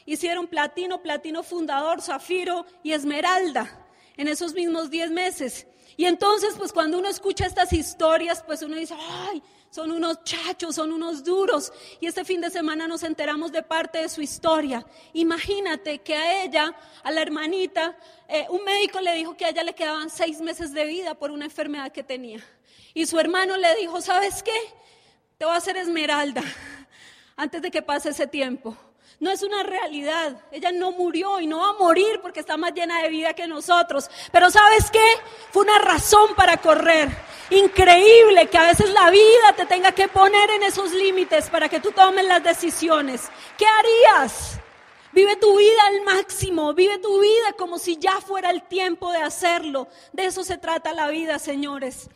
hicieron 0.04 0.48
platino, 0.48 1.00
platino 1.02 1.42
fundador, 1.42 2.02
zafiro 2.02 2.66
y 2.82 2.92
esmeralda 2.92 3.86
en 4.16 4.28
esos 4.28 4.54
mismos 4.54 4.90
10 4.90 5.10
meses. 5.10 5.66
Y 5.96 6.06
entonces, 6.06 6.54
pues 6.58 6.72
cuando 6.72 6.98
uno 6.98 7.08
escucha 7.08 7.46
estas 7.46 7.72
historias, 7.72 8.42
pues 8.42 8.62
uno 8.62 8.74
dice, 8.74 8.94
ay, 8.98 9.42
son 9.74 9.90
unos 9.90 10.22
chachos, 10.22 10.76
son 10.76 10.92
unos 10.92 11.24
duros. 11.24 11.72
Y 11.98 12.06
este 12.06 12.24
fin 12.24 12.40
de 12.40 12.48
semana 12.48 12.86
nos 12.86 13.02
enteramos 13.02 13.50
de 13.50 13.64
parte 13.64 13.98
de 13.98 14.08
su 14.08 14.22
historia. 14.22 14.86
Imagínate 15.14 15.98
que 15.98 16.14
a 16.14 16.44
ella, 16.44 16.72
a 17.02 17.10
la 17.10 17.20
hermanita, 17.20 17.96
eh, 18.28 18.46
un 18.50 18.62
médico 18.62 19.00
le 19.00 19.12
dijo 19.16 19.36
que 19.36 19.46
a 19.46 19.48
ella 19.48 19.64
le 19.64 19.74
quedaban 19.74 20.10
seis 20.10 20.40
meses 20.40 20.72
de 20.72 20.84
vida 20.84 21.16
por 21.16 21.32
una 21.32 21.46
enfermedad 21.46 21.90
que 21.90 22.04
tenía. 22.04 22.38
Y 22.94 23.04
su 23.06 23.18
hermano 23.18 23.56
le 23.56 23.74
dijo, 23.74 24.00
¿sabes 24.00 24.44
qué? 24.44 24.54
Te 25.38 25.44
voy 25.44 25.54
a 25.54 25.58
hacer 25.58 25.76
esmeralda 25.76 26.44
antes 27.34 27.60
de 27.60 27.72
que 27.72 27.82
pase 27.82 28.10
ese 28.10 28.28
tiempo. 28.28 28.76
No 29.18 29.32
es 29.32 29.42
una 29.42 29.64
realidad. 29.64 30.40
Ella 30.52 30.70
no 30.70 30.92
murió 30.92 31.40
y 31.40 31.48
no 31.48 31.58
va 31.58 31.70
a 31.70 31.72
morir 31.72 32.20
porque 32.22 32.38
está 32.38 32.56
más 32.56 32.74
llena 32.74 33.02
de 33.02 33.08
vida 33.08 33.34
que 33.34 33.48
nosotros. 33.48 34.08
Pero 34.30 34.52
¿sabes 34.52 34.88
qué? 34.92 35.04
Fue 35.50 35.64
una 35.64 35.80
razón 35.80 36.36
para 36.36 36.58
correr. 36.58 37.08
Increíble 37.50 38.46
que 38.48 38.58
a 38.58 38.64
veces 38.64 38.90
la 38.90 39.10
vida 39.10 39.52
te 39.56 39.66
tenga 39.66 39.92
que 39.92 40.08
poner 40.08 40.50
en 40.50 40.62
esos 40.62 40.92
límites 40.92 41.50
para 41.50 41.68
que 41.68 41.80
tú 41.80 41.92
tomes 41.92 42.24
las 42.24 42.42
decisiones. 42.42 43.28
¿Qué 43.58 43.66
harías? 43.66 44.58
Vive 45.12 45.36
tu 45.36 45.56
vida 45.56 45.80
al 45.86 46.02
máximo, 46.02 46.74
vive 46.74 46.98
tu 46.98 47.20
vida 47.20 47.52
como 47.56 47.78
si 47.78 47.98
ya 47.98 48.20
fuera 48.20 48.50
el 48.50 48.62
tiempo 48.62 49.12
de 49.12 49.18
hacerlo. 49.18 49.88
De 50.12 50.26
eso 50.26 50.42
se 50.42 50.58
trata 50.58 50.92
la 50.92 51.08
vida, 51.08 51.38
señores. 51.38 52.08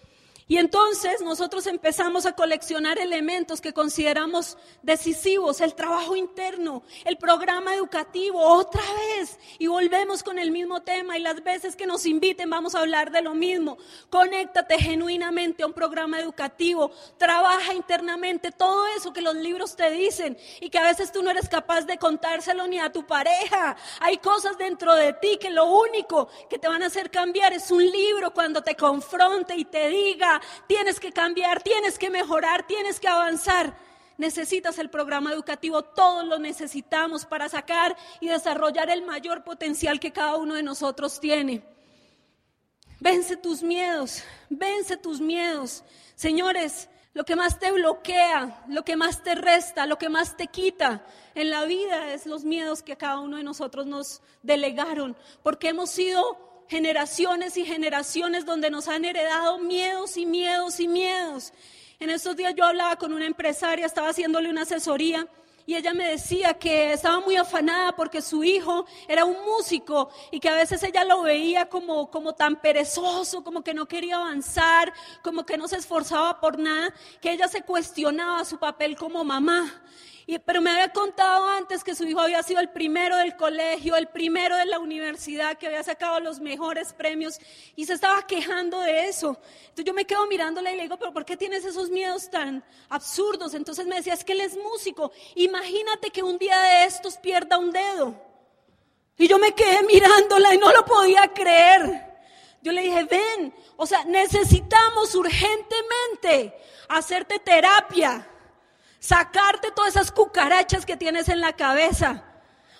Y 0.50 0.56
entonces 0.56 1.20
nosotros 1.20 1.66
empezamos 1.66 2.24
a 2.24 2.32
coleccionar 2.32 2.98
elementos 2.98 3.60
que 3.60 3.74
consideramos 3.74 4.56
decisivos, 4.82 5.60
el 5.60 5.74
trabajo 5.74 6.16
interno, 6.16 6.82
el 7.04 7.18
programa 7.18 7.74
educativo, 7.74 8.40
otra 8.40 8.80
vez. 8.80 9.38
Y 9.58 9.66
volvemos 9.66 10.22
con 10.22 10.38
el 10.38 10.50
mismo 10.50 10.80
tema 10.80 11.18
y 11.18 11.20
las 11.20 11.44
veces 11.44 11.76
que 11.76 11.86
nos 11.86 12.06
inviten 12.06 12.48
vamos 12.48 12.74
a 12.74 12.80
hablar 12.80 13.10
de 13.10 13.20
lo 13.20 13.34
mismo. 13.34 13.76
Conéctate 14.08 14.78
genuinamente 14.78 15.64
a 15.64 15.66
un 15.66 15.74
programa 15.74 16.18
educativo, 16.18 16.92
trabaja 17.18 17.74
internamente 17.74 18.50
todo 18.50 18.86
eso 18.96 19.12
que 19.12 19.20
los 19.20 19.34
libros 19.34 19.76
te 19.76 19.90
dicen 19.90 20.38
y 20.62 20.70
que 20.70 20.78
a 20.78 20.84
veces 20.84 21.12
tú 21.12 21.22
no 21.22 21.30
eres 21.30 21.50
capaz 21.50 21.82
de 21.82 21.98
contárselo 21.98 22.66
ni 22.66 22.78
a 22.78 22.90
tu 22.90 23.06
pareja. 23.06 23.76
Hay 24.00 24.16
cosas 24.16 24.56
dentro 24.56 24.94
de 24.94 25.12
ti 25.12 25.36
que 25.38 25.50
lo 25.50 25.66
único 25.66 26.28
que 26.48 26.58
te 26.58 26.68
van 26.68 26.82
a 26.82 26.86
hacer 26.86 27.10
cambiar 27.10 27.52
es 27.52 27.70
un 27.70 27.84
libro 27.84 28.32
cuando 28.32 28.62
te 28.62 28.74
confronte 28.76 29.54
y 29.54 29.66
te 29.66 29.88
diga, 29.88 30.37
tienes 30.66 31.00
que 31.00 31.12
cambiar, 31.12 31.62
tienes 31.62 31.98
que 31.98 32.10
mejorar, 32.10 32.66
tienes 32.66 33.00
que 33.00 33.08
avanzar. 33.08 33.76
Necesitas 34.16 34.78
el 34.78 34.90
programa 34.90 35.32
educativo, 35.32 35.82
todos 35.82 36.26
lo 36.26 36.38
necesitamos 36.38 37.24
para 37.24 37.48
sacar 37.48 37.96
y 38.20 38.28
desarrollar 38.28 38.90
el 38.90 39.04
mayor 39.04 39.44
potencial 39.44 40.00
que 40.00 40.12
cada 40.12 40.36
uno 40.36 40.54
de 40.54 40.62
nosotros 40.64 41.20
tiene. 41.20 41.62
Vence 43.00 43.36
tus 43.36 43.62
miedos, 43.62 44.24
vence 44.50 44.96
tus 44.96 45.20
miedos. 45.20 45.84
Señores, 46.16 46.88
lo 47.14 47.24
que 47.24 47.36
más 47.36 47.58
te 47.58 47.70
bloquea, 47.72 48.64
lo 48.68 48.84
que 48.84 48.96
más 48.96 49.22
te 49.22 49.34
resta, 49.34 49.86
lo 49.86 49.98
que 49.98 50.08
más 50.08 50.36
te 50.36 50.48
quita 50.48 51.04
en 51.34 51.50
la 51.50 51.64
vida 51.64 52.12
es 52.12 52.26
los 52.26 52.44
miedos 52.44 52.82
que 52.82 52.96
cada 52.96 53.20
uno 53.20 53.36
de 53.36 53.44
nosotros 53.44 53.86
nos 53.86 54.20
delegaron, 54.42 55.16
porque 55.42 55.68
hemos 55.68 55.90
sido 55.90 56.47
generaciones 56.68 57.56
y 57.56 57.64
generaciones 57.64 58.44
donde 58.44 58.70
nos 58.70 58.88
han 58.88 59.04
heredado 59.04 59.58
miedos 59.58 60.16
y 60.16 60.26
miedos 60.26 60.78
y 60.80 60.88
miedos. 60.88 61.52
En 61.98 62.10
estos 62.10 62.36
días 62.36 62.54
yo 62.54 62.64
hablaba 62.64 62.96
con 62.96 63.12
una 63.12 63.26
empresaria, 63.26 63.86
estaba 63.86 64.10
haciéndole 64.10 64.50
una 64.50 64.62
asesoría 64.62 65.26
y 65.66 65.74
ella 65.74 65.92
me 65.92 66.08
decía 66.08 66.54
que 66.54 66.92
estaba 66.92 67.20
muy 67.20 67.36
afanada 67.36 67.92
porque 67.94 68.22
su 68.22 68.42
hijo 68.42 68.86
era 69.06 69.24
un 69.24 69.36
músico 69.44 70.08
y 70.30 70.40
que 70.40 70.48
a 70.48 70.54
veces 70.54 70.82
ella 70.82 71.04
lo 71.04 71.22
veía 71.22 71.68
como, 71.68 72.10
como 72.10 72.34
tan 72.34 72.60
perezoso, 72.60 73.44
como 73.44 73.62
que 73.62 73.74
no 73.74 73.86
quería 73.86 74.16
avanzar, 74.16 74.92
como 75.22 75.44
que 75.44 75.58
no 75.58 75.68
se 75.68 75.76
esforzaba 75.76 76.40
por 76.40 76.58
nada, 76.58 76.94
que 77.20 77.32
ella 77.32 77.48
se 77.48 77.62
cuestionaba 77.62 78.44
su 78.44 78.58
papel 78.58 78.96
como 78.96 79.24
mamá 79.24 79.82
pero 80.38 80.60
me 80.60 80.70
había 80.70 80.90
contado 80.90 81.48
antes 81.48 81.82
que 81.82 81.94
su 81.94 82.04
hijo 82.04 82.20
había 82.20 82.42
sido 82.42 82.60
el 82.60 82.68
primero 82.68 83.16
del 83.16 83.34
colegio, 83.34 83.96
el 83.96 84.08
primero 84.08 84.58
de 84.58 84.66
la 84.66 84.78
universidad, 84.78 85.56
que 85.56 85.68
había 85.68 85.82
sacado 85.82 86.20
los 86.20 86.38
mejores 86.38 86.92
premios 86.92 87.40
y 87.74 87.86
se 87.86 87.94
estaba 87.94 88.26
quejando 88.26 88.78
de 88.82 89.08
eso. 89.08 89.40
Entonces 89.60 89.86
yo 89.86 89.94
me 89.94 90.04
quedo 90.04 90.26
mirándole 90.26 90.74
y 90.74 90.76
le 90.76 90.82
digo, 90.82 90.98
pero 90.98 91.14
¿por 91.14 91.24
qué 91.24 91.38
tienes 91.38 91.64
esos 91.64 91.88
miedos 91.88 92.28
tan 92.28 92.62
absurdos? 92.90 93.54
Entonces 93.54 93.86
me 93.86 93.96
decía, 93.96 94.12
es 94.12 94.22
que 94.22 94.34
él 94.34 94.42
es 94.42 94.54
músico. 94.58 95.12
Imagínate 95.34 96.10
que 96.10 96.22
un 96.22 96.36
día 96.36 96.60
de 96.60 96.84
estos 96.84 97.16
pierda 97.16 97.56
un 97.56 97.70
dedo. 97.70 98.14
Y 99.16 99.28
yo 99.28 99.38
me 99.38 99.54
quedé 99.54 99.82
mirándola 99.84 100.54
y 100.54 100.58
no 100.58 100.70
lo 100.72 100.84
podía 100.84 101.26
creer. 101.28 102.04
Yo 102.60 102.72
le 102.72 102.82
dije, 102.82 103.04
ven, 103.04 103.54
o 103.78 103.86
sea, 103.86 104.04
necesitamos 104.04 105.14
urgentemente 105.14 106.54
hacerte 106.90 107.38
terapia 107.38 108.28
sacarte 108.98 109.70
todas 109.72 109.96
esas 109.96 110.12
cucarachas 110.12 110.84
que 110.86 110.96
tienes 110.96 111.28
en 111.28 111.40
la 111.40 111.54
cabeza. 111.54 112.24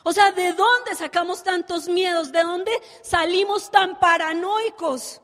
O 0.05 0.13
sea, 0.13 0.33
¿de 0.33 0.53
dónde 0.53 0.95
sacamos 0.95 1.43
tantos 1.43 1.89
miedos? 1.89 2.33
¿De 2.33 2.43
dónde 2.43 2.73
salimos 3.03 3.71
tan 3.71 3.99
paranoicos? 3.99 5.21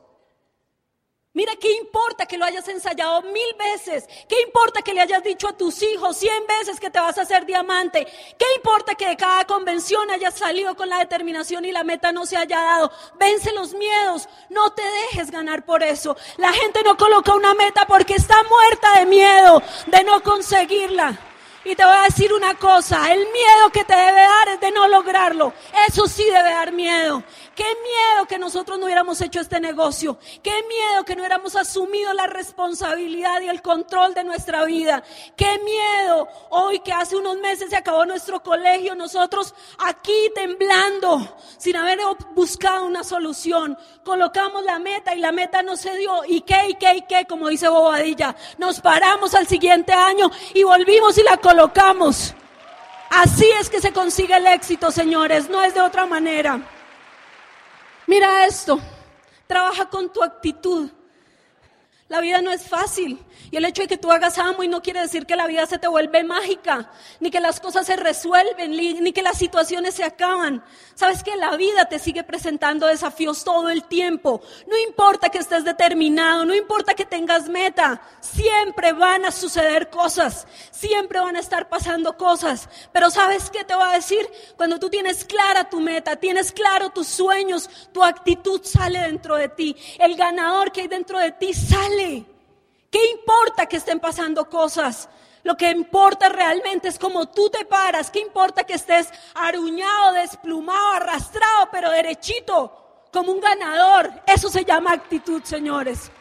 Mira, 1.35 1.51
¿qué 1.59 1.69
importa 1.73 2.25
que 2.25 2.37
lo 2.37 2.45
hayas 2.45 2.65
ensayado 2.69 3.21
mil 3.23 3.55
veces? 3.59 4.07
¿Qué 4.29 4.41
importa 4.41 4.81
que 4.81 4.93
le 4.93 5.01
hayas 5.01 5.21
dicho 5.21 5.49
a 5.49 5.57
tus 5.57 5.83
hijos 5.83 6.15
cien 6.15 6.47
veces 6.47 6.79
que 6.79 6.89
te 6.89 6.97
vas 6.97 7.17
a 7.17 7.23
hacer 7.23 7.45
diamante? 7.45 8.07
¿Qué 8.37 8.45
importa 8.55 8.95
que 8.95 9.05
de 9.05 9.17
cada 9.17 9.45
convención 9.45 10.09
hayas 10.11 10.35
salido 10.35 10.75
con 10.75 10.87
la 10.87 10.99
determinación 10.99 11.65
y 11.65 11.73
la 11.73 11.83
meta 11.83 12.13
no 12.13 12.25
se 12.25 12.37
haya 12.37 12.61
dado? 12.61 12.89
Vence 13.19 13.51
los 13.51 13.73
miedos, 13.73 14.29
no 14.49 14.71
te 14.71 14.83
dejes 14.83 15.29
ganar 15.29 15.65
por 15.65 15.83
eso. 15.83 16.15
La 16.37 16.53
gente 16.53 16.81
no 16.85 16.95
coloca 16.95 17.35
una 17.35 17.53
meta 17.53 17.85
porque 17.85 18.13
está 18.13 18.41
muerta 18.43 18.99
de 18.99 19.05
miedo 19.05 19.61
de 19.87 20.03
no 20.05 20.23
conseguirla. 20.23 21.19
Y 21.67 21.75
te 21.75 21.83
voy 21.83 21.95
a 21.95 22.03
decir 22.03 22.31
una 22.31 22.53
cosa, 22.53 23.11
el 23.11 23.21
miedo 23.21 23.71
que 23.73 23.83
te 23.83 23.95
debe 23.95 24.21
dar 24.21 24.49
es 24.49 24.59
de 24.59 24.69
no 24.69 24.87
lograrlo. 24.87 25.51
Eso 25.87 26.05
sí 26.07 26.23
debe 26.23 26.51
dar 26.51 26.71
miedo. 26.71 27.23
Qué 27.55 27.63
miedo 27.63 28.27
que 28.27 28.37
nosotros 28.37 28.77
no 28.77 28.85
hubiéramos 28.85 29.19
hecho 29.21 29.39
este 29.39 29.59
negocio. 29.59 30.19
Qué 30.43 30.51
miedo 30.67 31.03
que 31.05 31.15
no 31.15 31.21
hubiéramos 31.21 31.55
asumido 31.55 32.13
la 32.13 32.27
responsabilidad 32.27 33.41
y 33.41 33.47
el 33.47 33.63
control 33.63 34.13
de 34.13 34.23
nuestra 34.23 34.63
vida. 34.65 35.01
Qué 35.35 35.57
miedo 35.63 36.27
hoy 36.51 36.81
que 36.81 36.93
hace 36.93 37.15
unos 37.15 37.37
meses 37.37 37.71
se 37.71 37.77
acabó 37.77 38.05
nuestro 38.05 38.43
colegio, 38.43 38.93
nosotros 38.93 39.55
aquí 39.79 40.31
temblando, 40.35 41.35
sin 41.57 41.77
haber 41.77 41.97
buscado 42.35 42.85
una 42.85 43.03
solución. 43.03 43.75
Colocamos 44.03 44.63
la 44.63 44.77
meta 44.77 45.15
y 45.15 45.19
la 45.19 45.31
meta 45.31 45.63
no 45.63 45.77
se 45.77 45.95
dio. 45.97 46.23
¿Y 46.27 46.41
qué, 46.41 46.69
y 46.69 46.75
qué, 46.75 46.97
y 46.97 47.01
qué? 47.01 47.25
Como 47.25 47.49
dice 47.49 47.69
Bobadilla. 47.69 48.35
Nos 48.59 48.81
paramos 48.81 49.33
al 49.33 49.47
siguiente 49.47 49.93
año 49.93 50.29
y 50.53 50.61
volvimos 50.61 51.17
y 51.17 51.23
la 51.23 51.37
colocamos. 51.37 51.54
Así 53.09 53.49
es 53.59 53.69
que 53.69 53.79
se 53.79 53.93
consigue 53.93 54.35
el 54.35 54.47
éxito, 54.47 54.91
señores, 54.91 55.49
no 55.49 55.63
es 55.63 55.73
de 55.73 55.81
otra 55.81 56.05
manera. 56.05 56.59
Mira 58.07 58.45
esto, 58.45 58.79
trabaja 59.47 59.89
con 59.89 60.11
tu 60.11 60.23
actitud. 60.23 60.89
La 62.07 62.21
vida 62.21 62.39
no 62.39 62.51
es 62.51 62.67
fácil. 62.67 63.19
Y 63.49 63.57
el 63.57 63.65
hecho 63.65 63.81
de 63.81 63.87
que 63.87 63.97
tú 63.97 64.11
hagas 64.11 64.39
y 64.61 64.67
no 64.67 64.81
quiere 64.83 65.01
decir 65.01 65.25
que 65.25 65.35
la 65.35 65.47
vida 65.47 65.65
se 65.65 65.79
te 65.79 65.87
vuelve 65.87 66.23
mágica, 66.23 66.91
ni 67.19 67.31
que 67.31 67.39
las 67.39 67.59
cosas 67.59 67.87
se 67.87 67.95
resuelven, 67.95 68.71
ni 68.71 69.11
que 69.11 69.23
las 69.23 69.39
situaciones 69.39 69.95
se 69.95 70.03
acaban. 70.03 70.63
Sabes 70.93 71.23
que 71.23 71.35
la 71.35 71.55
vida 71.57 71.85
te 71.85 71.97
sigue 71.97 72.23
presentando 72.23 72.85
desafíos 72.85 73.43
todo 73.43 73.69
el 73.69 73.85
tiempo. 73.85 74.41
No 74.67 74.77
importa 74.77 75.29
que 75.29 75.39
estés 75.39 75.63
determinado, 75.63 76.45
no 76.45 76.53
importa 76.53 76.93
que 76.93 77.05
tengas 77.05 77.49
meta, 77.49 78.01
siempre 78.19 78.93
van 78.93 79.25
a 79.25 79.31
suceder 79.31 79.89
cosas, 79.89 80.47
siempre 80.71 81.19
van 81.19 81.37
a 81.37 81.39
estar 81.39 81.69
pasando 81.69 82.17
cosas. 82.17 82.69
Pero 82.91 83.09
sabes 83.09 83.49
qué 83.49 83.63
te 83.63 83.73
voy 83.73 83.89
a 83.89 83.95
decir? 83.95 84.29
Cuando 84.57 84.79
tú 84.79 84.89
tienes 84.89 85.25
clara 85.25 85.69
tu 85.69 85.79
meta, 85.79 86.15
tienes 86.17 86.51
claro 86.51 86.91
tus 86.91 87.07
sueños, 87.07 87.67
tu 87.91 88.03
actitud 88.03 88.61
sale 88.63 88.99
dentro 88.99 89.35
de 89.37 89.49
ti. 89.49 89.75
El 89.97 90.15
ganador 90.15 90.71
que 90.71 90.81
hay 90.81 90.87
dentro 90.87 91.17
de 91.17 91.31
ti 91.31 91.53
sale. 91.53 91.94
¿Qué 91.95 93.11
importa 93.11 93.65
que 93.65 93.77
estén 93.77 93.99
pasando 93.99 94.49
cosas? 94.49 95.09
Lo 95.43 95.55
que 95.55 95.69
importa 95.69 96.29
realmente 96.29 96.87
es 96.87 96.97
cómo 96.97 97.29
tú 97.29 97.49
te 97.49 97.65
paras. 97.65 98.09
¿Qué 98.09 98.19
importa 98.19 98.63
que 98.63 98.73
estés 98.73 99.11
aruñado, 99.33 100.13
desplumado, 100.13 100.93
arrastrado, 100.93 101.69
pero 101.71 101.91
derechito, 101.91 103.05
como 103.11 103.31
un 103.31 103.39
ganador? 103.39 104.11
Eso 104.25 104.49
se 104.49 104.65
llama 104.65 104.93
actitud, 104.93 105.43
señores. 105.43 106.11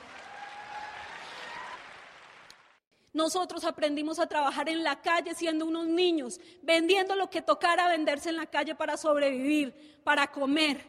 Nosotros 3.14 3.64
aprendimos 3.64 4.18
a 4.18 4.26
trabajar 4.26 4.68
en 4.68 4.82
la 4.82 5.00
calle 5.00 5.34
siendo 5.34 5.66
unos 5.66 5.86
niños, 5.86 6.40
vendiendo 6.62 7.14
lo 7.14 7.30
que 7.30 7.42
tocara 7.42 7.88
venderse 7.88 8.28
en 8.28 8.36
la 8.36 8.46
calle 8.46 8.74
para 8.74 8.96
sobrevivir, 8.96 10.00
para 10.02 10.26
comer. 10.30 10.84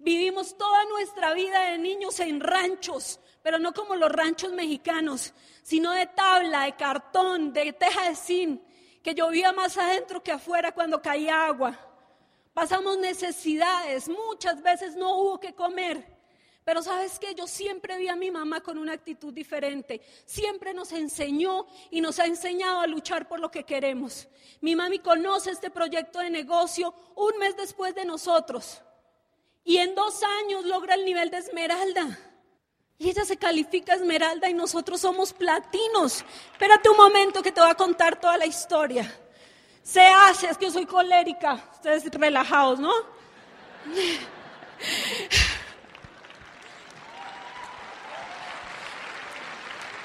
Vivimos 0.00 0.58
toda 0.58 0.84
nuestra 0.86 1.32
vida 1.34 1.70
de 1.70 1.78
niños 1.78 2.18
en 2.20 2.40
ranchos, 2.40 3.20
pero 3.42 3.58
no 3.58 3.72
como 3.72 3.96
los 3.96 4.10
ranchos 4.10 4.52
mexicanos, 4.52 5.32
sino 5.62 5.92
de 5.92 6.06
tabla, 6.06 6.64
de 6.64 6.76
cartón, 6.76 7.52
de 7.52 7.72
teja 7.72 8.08
de 8.08 8.16
zinc, 8.16 8.62
que 9.02 9.14
llovía 9.14 9.52
más 9.52 9.76
adentro 9.78 10.22
que 10.22 10.32
afuera 10.32 10.72
cuando 10.72 11.00
caía 11.00 11.46
agua. 11.46 11.78
Pasamos 12.52 12.98
necesidades, 12.98 14.08
muchas 14.08 14.60
veces 14.62 14.96
no 14.96 15.16
hubo 15.16 15.38
que 15.38 15.54
comer, 15.54 16.18
Pero 16.64 16.82
sabes 16.82 17.18
que 17.18 17.34
yo 17.34 17.46
siempre 17.46 17.96
vi 17.96 18.08
a 18.08 18.16
mi 18.16 18.30
mamá 18.30 18.60
con 18.60 18.76
una 18.76 18.92
actitud 18.92 19.32
diferente. 19.32 20.02
Siempre 20.26 20.74
nos 20.74 20.92
enseñó 20.92 21.66
y 21.90 22.02
nos 22.02 22.18
ha 22.18 22.26
enseñado 22.26 22.80
a 22.80 22.86
luchar 22.86 23.26
por 23.26 23.40
lo 23.40 23.50
que 23.50 23.64
queremos. 23.64 24.28
Mi 24.60 24.76
mami 24.76 24.98
conoce 24.98 25.50
este 25.50 25.70
proyecto 25.70 26.18
de 26.18 26.28
negocio 26.28 26.92
un 27.14 27.38
mes 27.38 27.56
después 27.56 27.94
de 27.94 28.04
nosotros. 28.04 28.82
Y 29.64 29.78
en 29.78 29.94
dos 29.94 30.22
años 30.42 30.66
logra 30.66 30.94
el 30.94 31.06
nivel 31.06 31.30
de 31.30 31.38
esmeralda. 31.38 32.18
Y 33.00 33.10
ella 33.10 33.24
se 33.24 33.36
califica 33.36 33.94
esmeralda 33.94 34.50
y 34.50 34.54
nosotros 34.54 35.00
somos 35.00 35.32
platinos. 35.32 36.24
Espérate 36.52 36.88
un 36.88 36.96
momento 36.96 37.42
que 37.42 37.52
te 37.52 37.60
voy 37.60 37.70
a 37.70 37.76
contar 37.76 38.20
toda 38.20 38.36
la 38.36 38.46
historia. 38.46 39.08
Se 39.84 40.00
hace, 40.00 40.48
es 40.48 40.58
que 40.58 40.64
yo 40.64 40.72
soy 40.72 40.84
colérica. 40.84 41.64
Ustedes 41.74 42.04
relajados, 42.10 42.80
¿no? 42.80 42.92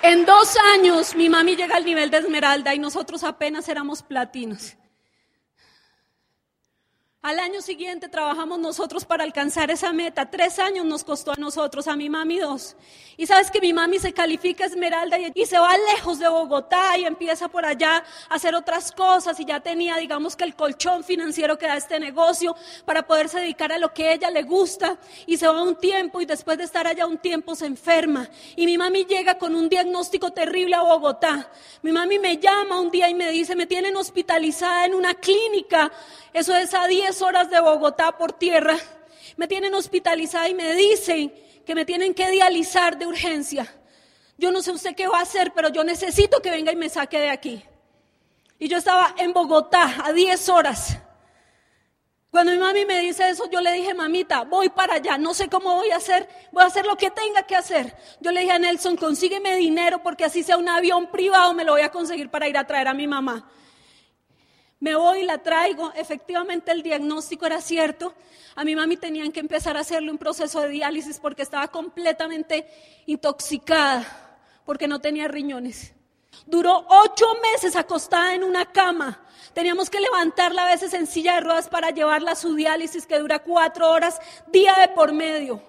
En 0.03 0.25
dos 0.25 0.55
años 0.73 1.15
mi 1.15 1.29
mami 1.29 1.55
llega 1.55 1.77
al 1.77 1.85
nivel 1.85 2.11
de 2.11 2.17
esmeralda 2.17 2.75
y 2.75 2.79
nosotros 2.79 3.23
apenas 3.23 3.67
éramos 3.69 4.03
platinos. 4.03 4.75
Al 7.23 7.39
año 7.39 7.61
siguiente 7.61 8.09
trabajamos 8.09 8.59
nosotros 8.59 9.05
para 9.05 9.23
alcanzar 9.23 9.71
esa 9.71 9.93
meta. 9.93 10.29
Tres 10.29 10.59
años 10.59 10.85
nos 10.85 11.05
costó 11.05 11.31
a 11.31 11.35
nosotros, 11.37 11.87
a 11.87 11.95
mi 11.95 12.09
mami 12.09 12.37
dos. 12.37 12.75
Y 13.15 13.27
sabes 13.27 13.49
que 13.49 13.61
mi 13.61 13.71
mami 13.71 13.97
se 13.97 14.11
califica 14.11 14.65
Esmeralda 14.65 15.17
y, 15.17 15.45
se 15.45 15.57
va 15.57 15.73
lejos 15.93 16.19
de 16.19 16.27
Bogotá 16.27 16.97
y 16.97 17.05
empieza 17.05 17.47
por 17.47 17.65
allá 17.65 18.03
a 18.27 18.35
hacer 18.35 18.55
otras 18.55 18.91
cosas 18.91 19.39
y 19.39 19.45
ya 19.45 19.61
tenía, 19.61 19.95
digamos 19.95 20.35
que 20.35 20.43
el 20.43 20.53
colchón 20.53 21.05
financiero 21.05 21.57
que 21.57 21.65
da 21.65 21.77
este 21.77 21.97
negocio 21.97 22.57
para 22.83 23.07
poderse 23.07 23.39
dedicar 23.39 23.71
a 23.71 23.77
lo 23.77 23.93
que 23.93 24.11
ella 24.11 24.29
le 24.29 24.43
gusta. 24.43 24.97
Y 25.25 25.37
se 25.37 25.47
va 25.47 25.63
un 25.63 25.77
tiempo 25.77 26.19
y 26.19 26.25
después 26.25 26.57
de 26.57 26.65
estar 26.65 26.87
allá 26.87 27.05
un 27.05 27.19
tiempo 27.19 27.55
se 27.55 27.67
enferma. 27.67 28.27
Y 28.57 28.65
mi 28.65 28.77
mami 28.77 29.05
llega 29.05 29.37
con 29.37 29.55
un 29.55 29.69
diagnóstico 29.69 30.31
terrible 30.31 30.75
a 30.75 30.81
Bogotá. 30.81 31.49
Mi 31.83 31.93
mami 31.93 32.19
me 32.19 32.35
llama 32.37 32.81
un 32.81 32.91
día 32.91 33.07
y 33.07 33.15
me 33.15 33.31
dice, 33.31 33.55
me 33.55 33.65
tienen 33.65 33.95
hospitalizada 33.95 34.87
en 34.87 34.93
una 34.93 35.13
clínica 35.13 35.89
eso 36.33 36.55
es 36.55 36.73
a 36.73 36.87
10 36.87 37.12
horas 37.21 37.49
de 37.49 37.59
Bogotá 37.59 38.17
por 38.17 38.33
tierra. 38.33 38.77
Me 39.37 39.47
tienen 39.47 39.73
hospitalizada 39.73 40.49
y 40.49 40.53
me 40.53 40.73
dicen 40.75 41.33
que 41.65 41.75
me 41.75 41.85
tienen 41.85 42.13
que 42.13 42.29
dializar 42.29 42.97
de 42.97 43.07
urgencia. 43.07 43.67
Yo 44.37 44.51
no 44.51 44.61
sé 44.61 44.71
usted 44.71 44.95
qué 44.95 45.07
va 45.07 45.19
a 45.19 45.23
hacer, 45.23 45.53
pero 45.53 45.69
yo 45.69 45.83
necesito 45.83 46.41
que 46.41 46.51
venga 46.51 46.71
y 46.71 46.75
me 46.75 46.89
saque 46.89 47.19
de 47.19 47.29
aquí. 47.29 47.63
Y 48.59 48.67
yo 48.67 48.77
estaba 48.77 49.15
en 49.17 49.33
Bogotá 49.33 50.03
a 50.03 50.13
10 50.13 50.49
horas. 50.49 50.97
Cuando 52.33 52.51
mi 52.51 52.57
mami 52.57 52.83
me 52.85 52.99
dice 52.99 53.29
eso, 53.29 53.47
yo 53.51 53.61
le 53.61 53.71
dije, 53.73 53.93
mamita, 53.93 54.41
voy 54.41 54.69
para 54.69 54.95
allá, 54.95 55.19
no 55.19 55.35
sé 55.35 55.49
cómo 55.49 55.75
voy 55.75 55.91
a 55.91 55.97
hacer, 55.97 56.27
voy 56.51 56.63
a 56.63 56.65
hacer 56.65 56.83
lo 56.83 56.97
que 56.97 57.11
tenga 57.11 57.43
que 57.43 57.55
hacer. 57.55 57.95
Yo 58.21 58.31
le 58.31 58.39
dije 58.39 58.53
a 58.53 58.57
Nelson, 58.57 58.97
consígueme 58.97 59.55
dinero 59.55 60.01
porque 60.01 60.25
así 60.25 60.41
sea 60.41 60.57
un 60.57 60.67
avión 60.67 61.11
privado, 61.11 61.53
me 61.53 61.63
lo 61.63 61.73
voy 61.73 61.83
a 61.83 61.91
conseguir 61.91 62.31
para 62.31 62.47
ir 62.47 62.57
a 62.57 62.65
traer 62.65 62.87
a 62.87 62.95
mi 62.95 63.05
mamá. 63.05 63.47
Me 64.83 64.95
voy 64.95 65.19
y 65.19 65.23
la 65.23 65.37
traigo. 65.37 65.93
Efectivamente 65.95 66.69
el 66.69 66.83
diagnóstico 66.83 67.45
era 67.45 67.61
cierto. 67.61 68.13
A 68.53 68.65
mi 68.65 68.75
mami 68.75 68.97
tenían 68.97 69.31
que 69.31 69.39
empezar 69.39 69.77
a 69.77 69.79
hacerle 69.79 70.11
un 70.11 70.17
proceso 70.17 70.59
de 70.59 70.67
diálisis 70.67 71.21
porque 71.21 71.41
estaba 71.41 71.69
completamente 71.69 72.67
intoxicada, 73.05 74.05
porque 74.65 74.89
no 74.89 74.99
tenía 74.99 75.29
riñones. 75.29 75.93
Duró 76.45 76.85
ocho 76.89 77.27
meses 77.53 77.77
acostada 77.77 78.35
en 78.35 78.43
una 78.43 78.73
cama. 78.73 79.21
Teníamos 79.53 79.89
que 79.89 80.01
levantarla 80.01 80.65
a 80.65 80.71
veces 80.71 80.93
en 80.93 81.07
silla 81.07 81.35
de 81.35 81.41
ruedas 81.41 81.69
para 81.69 81.91
llevarla 81.91 82.31
a 82.31 82.35
su 82.35 82.53
diálisis 82.53 83.07
que 83.07 83.19
dura 83.19 83.39
cuatro 83.39 83.89
horas, 83.89 84.19
día 84.47 84.73
de 84.81 84.89
por 84.89 85.13
medio. 85.13 85.61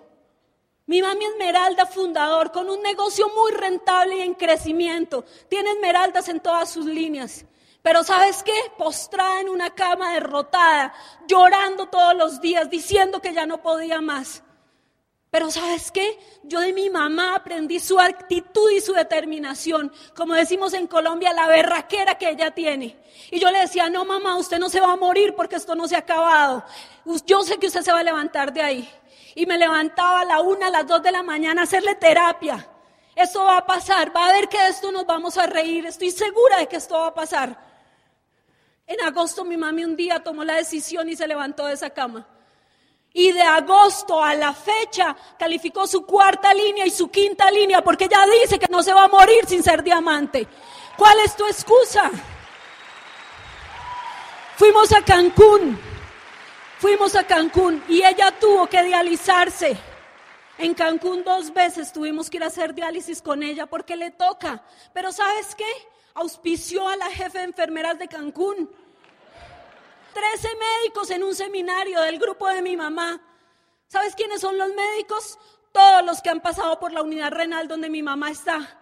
Mi 0.86 1.00
mami 1.02 1.24
Esmeralda, 1.24 1.86
fundador, 1.86 2.50
con 2.50 2.68
un 2.68 2.82
negocio 2.82 3.30
muy 3.36 3.52
rentable 3.52 4.16
y 4.16 4.22
en 4.22 4.34
crecimiento. 4.34 5.24
Tiene 5.48 5.70
esmeraldas 5.70 6.28
en 6.28 6.40
todas 6.40 6.68
sus 6.68 6.86
líneas. 6.86 7.44
Pero 7.84 8.02
¿sabes 8.02 8.42
qué? 8.42 8.54
Postrada 8.78 9.42
en 9.42 9.50
una 9.50 9.74
cama 9.74 10.14
derrotada, 10.14 10.94
llorando 11.28 11.84
todos 11.88 12.16
los 12.16 12.40
días, 12.40 12.70
diciendo 12.70 13.20
que 13.20 13.34
ya 13.34 13.44
no 13.44 13.60
podía 13.60 14.00
más. 14.00 14.42
Pero 15.30 15.50
¿sabes 15.50 15.90
qué? 15.90 16.18
Yo 16.44 16.60
de 16.60 16.72
mi 16.72 16.88
mamá 16.88 17.34
aprendí 17.34 17.78
su 17.80 18.00
actitud 18.00 18.70
y 18.70 18.80
su 18.80 18.94
determinación, 18.94 19.92
como 20.16 20.32
decimos 20.32 20.72
en 20.72 20.86
Colombia, 20.86 21.34
la 21.34 21.46
berraquera 21.46 22.16
que 22.16 22.30
ella 22.30 22.52
tiene. 22.52 22.96
Y 23.30 23.38
yo 23.38 23.50
le 23.50 23.58
decía, 23.58 23.90
no 23.90 24.06
mamá, 24.06 24.38
usted 24.38 24.58
no 24.58 24.70
se 24.70 24.80
va 24.80 24.92
a 24.92 24.96
morir 24.96 25.34
porque 25.34 25.56
esto 25.56 25.74
no 25.74 25.86
se 25.86 25.96
ha 25.96 25.98
acabado. 25.98 26.64
Yo 27.26 27.42
sé 27.42 27.58
que 27.58 27.66
usted 27.66 27.82
se 27.82 27.92
va 27.92 27.98
a 27.98 28.02
levantar 28.02 28.54
de 28.54 28.62
ahí. 28.62 28.90
Y 29.34 29.44
me 29.44 29.58
levantaba 29.58 30.20
a 30.20 30.24
la 30.24 30.40
una, 30.40 30.68
a 30.68 30.70
las 30.70 30.86
dos 30.86 31.02
de 31.02 31.12
la 31.12 31.22
mañana 31.22 31.60
a 31.60 31.64
hacerle 31.64 31.96
terapia. 31.96 32.66
Esto 33.14 33.44
va 33.44 33.58
a 33.58 33.66
pasar, 33.66 34.16
va 34.16 34.28
a 34.28 34.32
ver 34.32 34.48
que 34.48 34.58
de 34.58 34.68
esto 34.70 34.90
nos 34.90 35.04
vamos 35.04 35.36
a 35.36 35.46
reír, 35.46 35.84
estoy 35.84 36.10
segura 36.12 36.56
de 36.56 36.66
que 36.66 36.76
esto 36.76 36.98
va 36.98 37.08
a 37.08 37.14
pasar. 37.14 37.73
En 38.86 39.00
agosto 39.00 39.44
mi 39.44 39.56
mami 39.56 39.84
un 39.84 39.96
día 39.96 40.20
tomó 40.20 40.44
la 40.44 40.56
decisión 40.56 41.08
y 41.08 41.16
se 41.16 41.26
levantó 41.26 41.66
de 41.66 41.74
esa 41.74 41.90
cama. 41.90 42.26
Y 43.12 43.32
de 43.32 43.42
agosto 43.42 44.22
a 44.22 44.34
la 44.34 44.52
fecha 44.52 45.16
calificó 45.38 45.86
su 45.86 46.04
cuarta 46.04 46.52
línea 46.52 46.84
y 46.84 46.90
su 46.90 47.10
quinta 47.10 47.50
línea 47.50 47.82
porque 47.82 48.04
ella 48.04 48.26
dice 48.42 48.58
que 48.58 48.66
no 48.68 48.82
se 48.82 48.92
va 48.92 49.04
a 49.04 49.08
morir 49.08 49.46
sin 49.46 49.62
ser 49.62 49.82
diamante. 49.82 50.46
¿Cuál 50.96 51.20
es 51.20 51.36
tu 51.36 51.46
excusa? 51.46 52.10
Fuimos 54.56 54.92
a 54.92 55.02
Cancún, 55.02 55.78
fuimos 56.78 57.14
a 57.14 57.24
Cancún 57.24 57.82
y 57.88 58.04
ella 58.04 58.32
tuvo 58.38 58.66
que 58.66 58.82
dializarse. 58.82 59.76
En 60.58 60.74
Cancún 60.74 61.24
dos 61.24 61.52
veces 61.52 61.92
tuvimos 61.92 62.30
que 62.30 62.36
ir 62.36 62.44
a 62.44 62.48
hacer 62.48 62.74
diálisis 62.74 63.22
con 63.22 63.42
ella 63.42 63.66
porque 63.66 63.96
le 63.96 64.10
toca. 64.10 64.62
Pero 64.92 65.10
¿sabes 65.10 65.54
qué? 65.54 65.64
Auspició 66.14 66.88
a 66.88 66.96
la 66.96 67.10
jefe 67.10 67.38
de 67.38 67.44
enfermeras 67.44 67.98
de 67.98 68.08
Cancún. 68.08 68.70
Trece 70.14 70.48
médicos 70.56 71.10
en 71.10 71.24
un 71.24 71.34
seminario 71.34 72.00
del 72.00 72.18
grupo 72.18 72.48
de 72.48 72.62
mi 72.62 72.76
mamá. 72.76 73.20
¿Sabes 73.88 74.14
quiénes 74.14 74.40
son 74.40 74.56
los 74.56 74.72
médicos? 74.74 75.38
Todos 75.72 76.04
los 76.04 76.22
que 76.22 76.30
han 76.30 76.40
pasado 76.40 76.78
por 76.78 76.92
la 76.92 77.02
unidad 77.02 77.32
renal 77.32 77.66
donde 77.66 77.90
mi 77.90 78.02
mamá 78.02 78.30
está. 78.30 78.80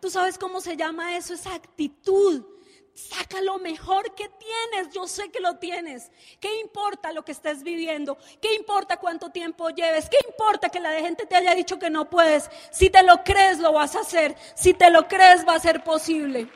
¿Tú 0.00 0.10
sabes 0.10 0.36
cómo 0.36 0.60
se 0.60 0.76
llama 0.76 1.16
eso? 1.16 1.34
Esa 1.34 1.54
actitud 1.54 2.44
Saca 2.94 3.40
lo 3.40 3.58
mejor 3.58 4.14
que 4.14 4.28
tienes, 4.28 4.94
yo 4.94 5.08
sé 5.08 5.28
que 5.32 5.40
lo 5.40 5.56
tienes. 5.56 6.12
¿Qué 6.38 6.60
importa 6.60 7.10
lo 7.10 7.24
que 7.24 7.32
estés 7.32 7.64
viviendo? 7.64 8.16
¿Qué 8.40 8.54
importa 8.54 8.98
cuánto 8.98 9.30
tiempo 9.30 9.68
lleves? 9.70 10.08
¿Qué 10.08 10.18
importa 10.28 10.68
que 10.68 10.78
la 10.78 10.92
gente 11.00 11.26
te 11.26 11.34
haya 11.34 11.56
dicho 11.56 11.76
que 11.76 11.90
no 11.90 12.08
puedes? 12.08 12.48
Si 12.70 12.90
te 12.90 13.02
lo 13.02 13.24
crees, 13.24 13.58
lo 13.58 13.72
vas 13.72 13.96
a 13.96 14.00
hacer. 14.00 14.36
Si 14.54 14.74
te 14.74 14.90
lo 14.90 15.08
crees, 15.08 15.44
va 15.46 15.56
a 15.56 15.60
ser 15.60 15.82
posible. 15.82 16.48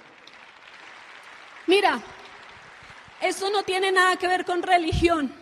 Mira, 1.66 2.01
eso 3.20 3.51
no 3.51 3.64
tiene 3.64 3.90
nada 3.90 4.14
que 4.14 4.29
ver 4.29 4.44
con 4.44 4.62
religión. 4.62 5.35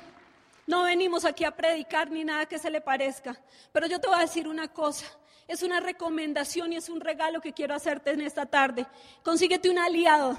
No 0.66 0.84
venimos 0.84 1.26
aquí 1.26 1.44
a 1.44 1.54
predicar 1.54 2.10
ni 2.10 2.24
nada 2.24 2.46
que 2.46 2.58
se 2.58 2.70
le 2.70 2.80
parezca. 2.80 3.38
Pero 3.70 3.86
yo 3.86 4.00
te 4.00 4.08
voy 4.08 4.16
a 4.16 4.22
decir 4.22 4.48
una 4.48 4.68
cosa. 4.68 5.04
Es 5.46 5.62
una 5.62 5.78
recomendación 5.78 6.72
y 6.72 6.76
es 6.76 6.88
un 6.88 7.02
regalo 7.02 7.42
que 7.42 7.52
quiero 7.52 7.74
hacerte 7.74 8.12
en 8.12 8.22
esta 8.22 8.46
tarde. 8.46 8.86
Consíguete 9.22 9.68
un 9.68 9.78
aliado 9.78 10.38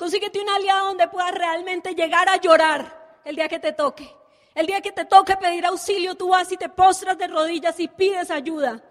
Consíguete 0.00 0.40
un 0.40 0.48
aliado 0.48 0.86
donde 0.86 1.08
puedas 1.08 1.30
realmente 1.32 1.94
llegar 1.94 2.26
a 2.30 2.38
llorar 2.38 3.20
el 3.22 3.36
día 3.36 3.50
que 3.50 3.58
te 3.58 3.74
toque. 3.74 4.10
El 4.54 4.66
día 4.66 4.80
que 4.80 4.92
te 4.92 5.04
toque 5.04 5.36
pedir 5.36 5.66
auxilio, 5.66 6.14
tú 6.14 6.30
vas 6.30 6.50
y 6.50 6.56
te 6.56 6.70
postras 6.70 7.18
de 7.18 7.28
rodillas 7.28 7.78
y 7.78 7.86
pides 7.86 8.30
ayuda. 8.30 8.82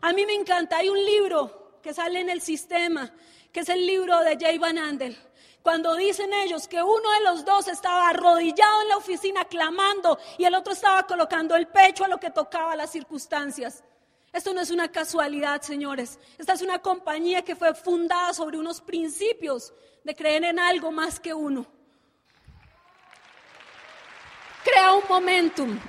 A 0.00 0.14
mí 0.14 0.24
me 0.24 0.32
encanta, 0.32 0.78
hay 0.78 0.88
un 0.88 0.96
libro 1.04 1.78
que 1.82 1.92
sale 1.92 2.20
en 2.20 2.30
el 2.30 2.40
sistema, 2.40 3.12
que 3.52 3.60
es 3.60 3.68
el 3.68 3.86
libro 3.86 4.18
de 4.20 4.38
Jay 4.40 4.56
Van 4.56 4.78
Andel. 4.78 5.18
Cuando 5.60 5.94
dicen 5.94 6.32
ellos 6.32 6.66
que 6.68 6.82
uno 6.82 7.10
de 7.10 7.24
los 7.24 7.44
dos 7.44 7.68
estaba 7.68 8.08
arrodillado 8.08 8.80
en 8.80 8.88
la 8.88 8.96
oficina 8.96 9.44
clamando 9.44 10.18
y 10.38 10.44
el 10.44 10.54
otro 10.54 10.72
estaba 10.72 11.02
colocando 11.02 11.54
el 11.54 11.66
pecho 11.66 12.06
a 12.06 12.08
lo 12.08 12.18
que 12.18 12.30
tocaba 12.30 12.74
las 12.76 12.90
circunstancias. 12.90 13.84
Esto 14.36 14.52
no 14.52 14.60
es 14.60 14.70
una 14.70 14.92
casualidad, 14.92 15.62
señores. 15.62 16.18
Esta 16.36 16.52
es 16.52 16.60
una 16.60 16.80
compañía 16.80 17.40
que 17.40 17.56
fue 17.56 17.74
fundada 17.74 18.34
sobre 18.34 18.58
unos 18.58 18.82
principios 18.82 19.72
de 20.04 20.14
creer 20.14 20.44
en 20.44 20.58
algo 20.58 20.92
más 20.92 21.18
que 21.18 21.32
uno. 21.32 21.64
Crea 24.62 24.92
un 24.92 25.04
momentum. 25.08 25.80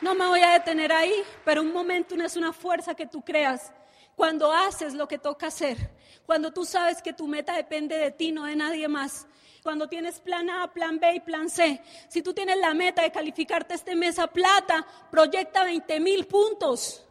No 0.00 0.14
me 0.14 0.26
voy 0.26 0.40
a 0.40 0.52
detener 0.52 0.90
ahí, 0.92 1.12
pero 1.44 1.60
un 1.60 1.70
momentum 1.70 2.22
es 2.22 2.36
una 2.38 2.54
fuerza 2.54 2.94
que 2.94 3.06
tú 3.06 3.20
creas 3.20 3.70
cuando 4.16 4.50
haces 4.50 4.94
lo 4.94 5.06
que 5.06 5.18
toca 5.18 5.48
hacer, 5.48 5.90
cuando 6.24 6.50
tú 6.54 6.64
sabes 6.64 7.02
que 7.02 7.12
tu 7.12 7.28
meta 7.28 7.54
depende 7.54 7.98
de 7.98 8.10
ti, 8.12 8.32
no 8.32 8.46
de 8.46 8.56
nadie 8.56 8.88
más. 8.88 9.26
Cuando 9.62 9.90
tienes 9.90 10.20
plan 10.20 10.48
A, 10.48 10.72
plan 10.72 10.98
B 10.98 11.16
y 11.16 11.20
plan 11.20 11.50
C. 11.50 11.82
Si 12.08 12.22
tú 12.22 12.32
tienes 12.32 12.56
la 12.56 12.72
meta 12.72 13.02
de 13.02 13.12
calificarte 13.12 13.74
este 13.74 13.94
mes 13.94 14.18
a 14.18 14.26
plata, 14.26 14.86
proyecta 15.10 15.64
20 15.64 16.00
mil 16.00 16.26
puntos. 16.26 17.04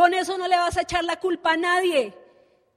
Con 0.00 0.14
eso 0.14 0.38
no 0.38 0.48
le 0.48 0.56
vas 0.56 0.78
a 0.78 0.80
echar 0.80 1.04
la 1.04 1.20
culpa 1.20 1.52
a 1.52 1.56
nadie. 1.58 2.14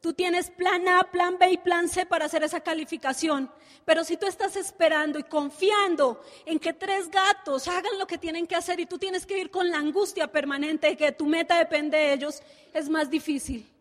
Tú 0.01 0.11
tienes 0.11 0.49
plan 0.51 0.85
A, 0.89 1.09
plan 1.09 1.37
B 1.39 1.51
y 1.51 1.57
plan 1.57 1.87
C 1.87 2.05
para 2.05 2.25
hacer 2.25 2.43
esa 2.43 2.59
calificación. 2.59 3.49
Pero 3.85 4.03
si 4.03 4.17
tú 4.17 4.25
estás 4.25 4.57
esperando 4.57 5.17
y 5.17 5.23
confiando 5.23 6.21
en 6.45 6.59
que 6.59 6.73
tres 6.73 7.09
gatos 7.09 7.69
hagan 7.69 7.97
lo 7.97 8.07
que 8.07 8.17
tienen 8.17 8.45
que 8.45 8.57
hacer 8.57 8.81
y 8.81 8.87
tú 8.87 8.97
tienes 8.97 9.25
que 9.25 9.39
ir 9.39 9.51
con 9.51 9.71
la 9.71 9.77
angustia 9.77 10.29
permanente 10.33 10.87
de 10.87 10.97
que 10.97 11.13
tu 11.13 11.25
meta 11.25 11.57
depende 11.57 11.97
de 11.97 12.11
ellos, 12.11 12.43
es 12.73 12.89
más 12.89 13.09
difícil. 13.09 13.71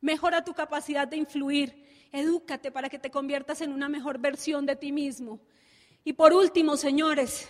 Mejora 0.00 0.42
tu 0.42 0.54
capacidad 0.54 1.06
de 1.06 1.18
influir. 1.18 2.08
Edúcate 2.12 2.72
para 2.72 2.88
que 2.88 2.98
te 2.98 3.10
conviertas 3.10 3.60
en 3.60 3.74
una 3.74 3.90
mejor 3.90 4.18
versión 4.18 4.64
de 4.64 4.74
ti 4.74 4.90
mismo. 4.90 5.38
Y 6.02 6.14
por 6.14 6.32
último, 6.32 6.78
señores, 6.78 7.46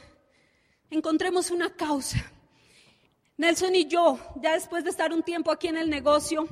encontremos 0.91 1.53
una 1.53 1.73
causa. 1.77 2.33
Nelson 3.39 3.75
y 3.75 3.87
yo, 3.87 4.19
ya 4.37 4.53
después 4.53 4.83
de 4.85 4.91
estar 4.91 5.13
un 5.13 5.23
tiempo 5.23 5.51
aquí 5.51 5.69
en 5.69 5.77
el 5.77 5.91
negocio, 5.91 6.49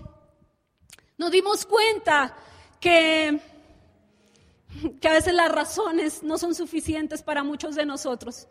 nos 1.16 1.30
dimos 1.30 1.64
cuenta 1.64 2.36
que, 2.78 3.40
que 5.00 5.08
a 5.08 5.12
veces 5.12 5.32
las 5.32 5.50
razones 5.50 6.22
no 6.22 6.36
son 6.36 6.54
suficientes 6.54 7.22
para 7.22 7.42
muchos 7.42 7.74
de 7.74 7.86
nosotros. 7.86 8.48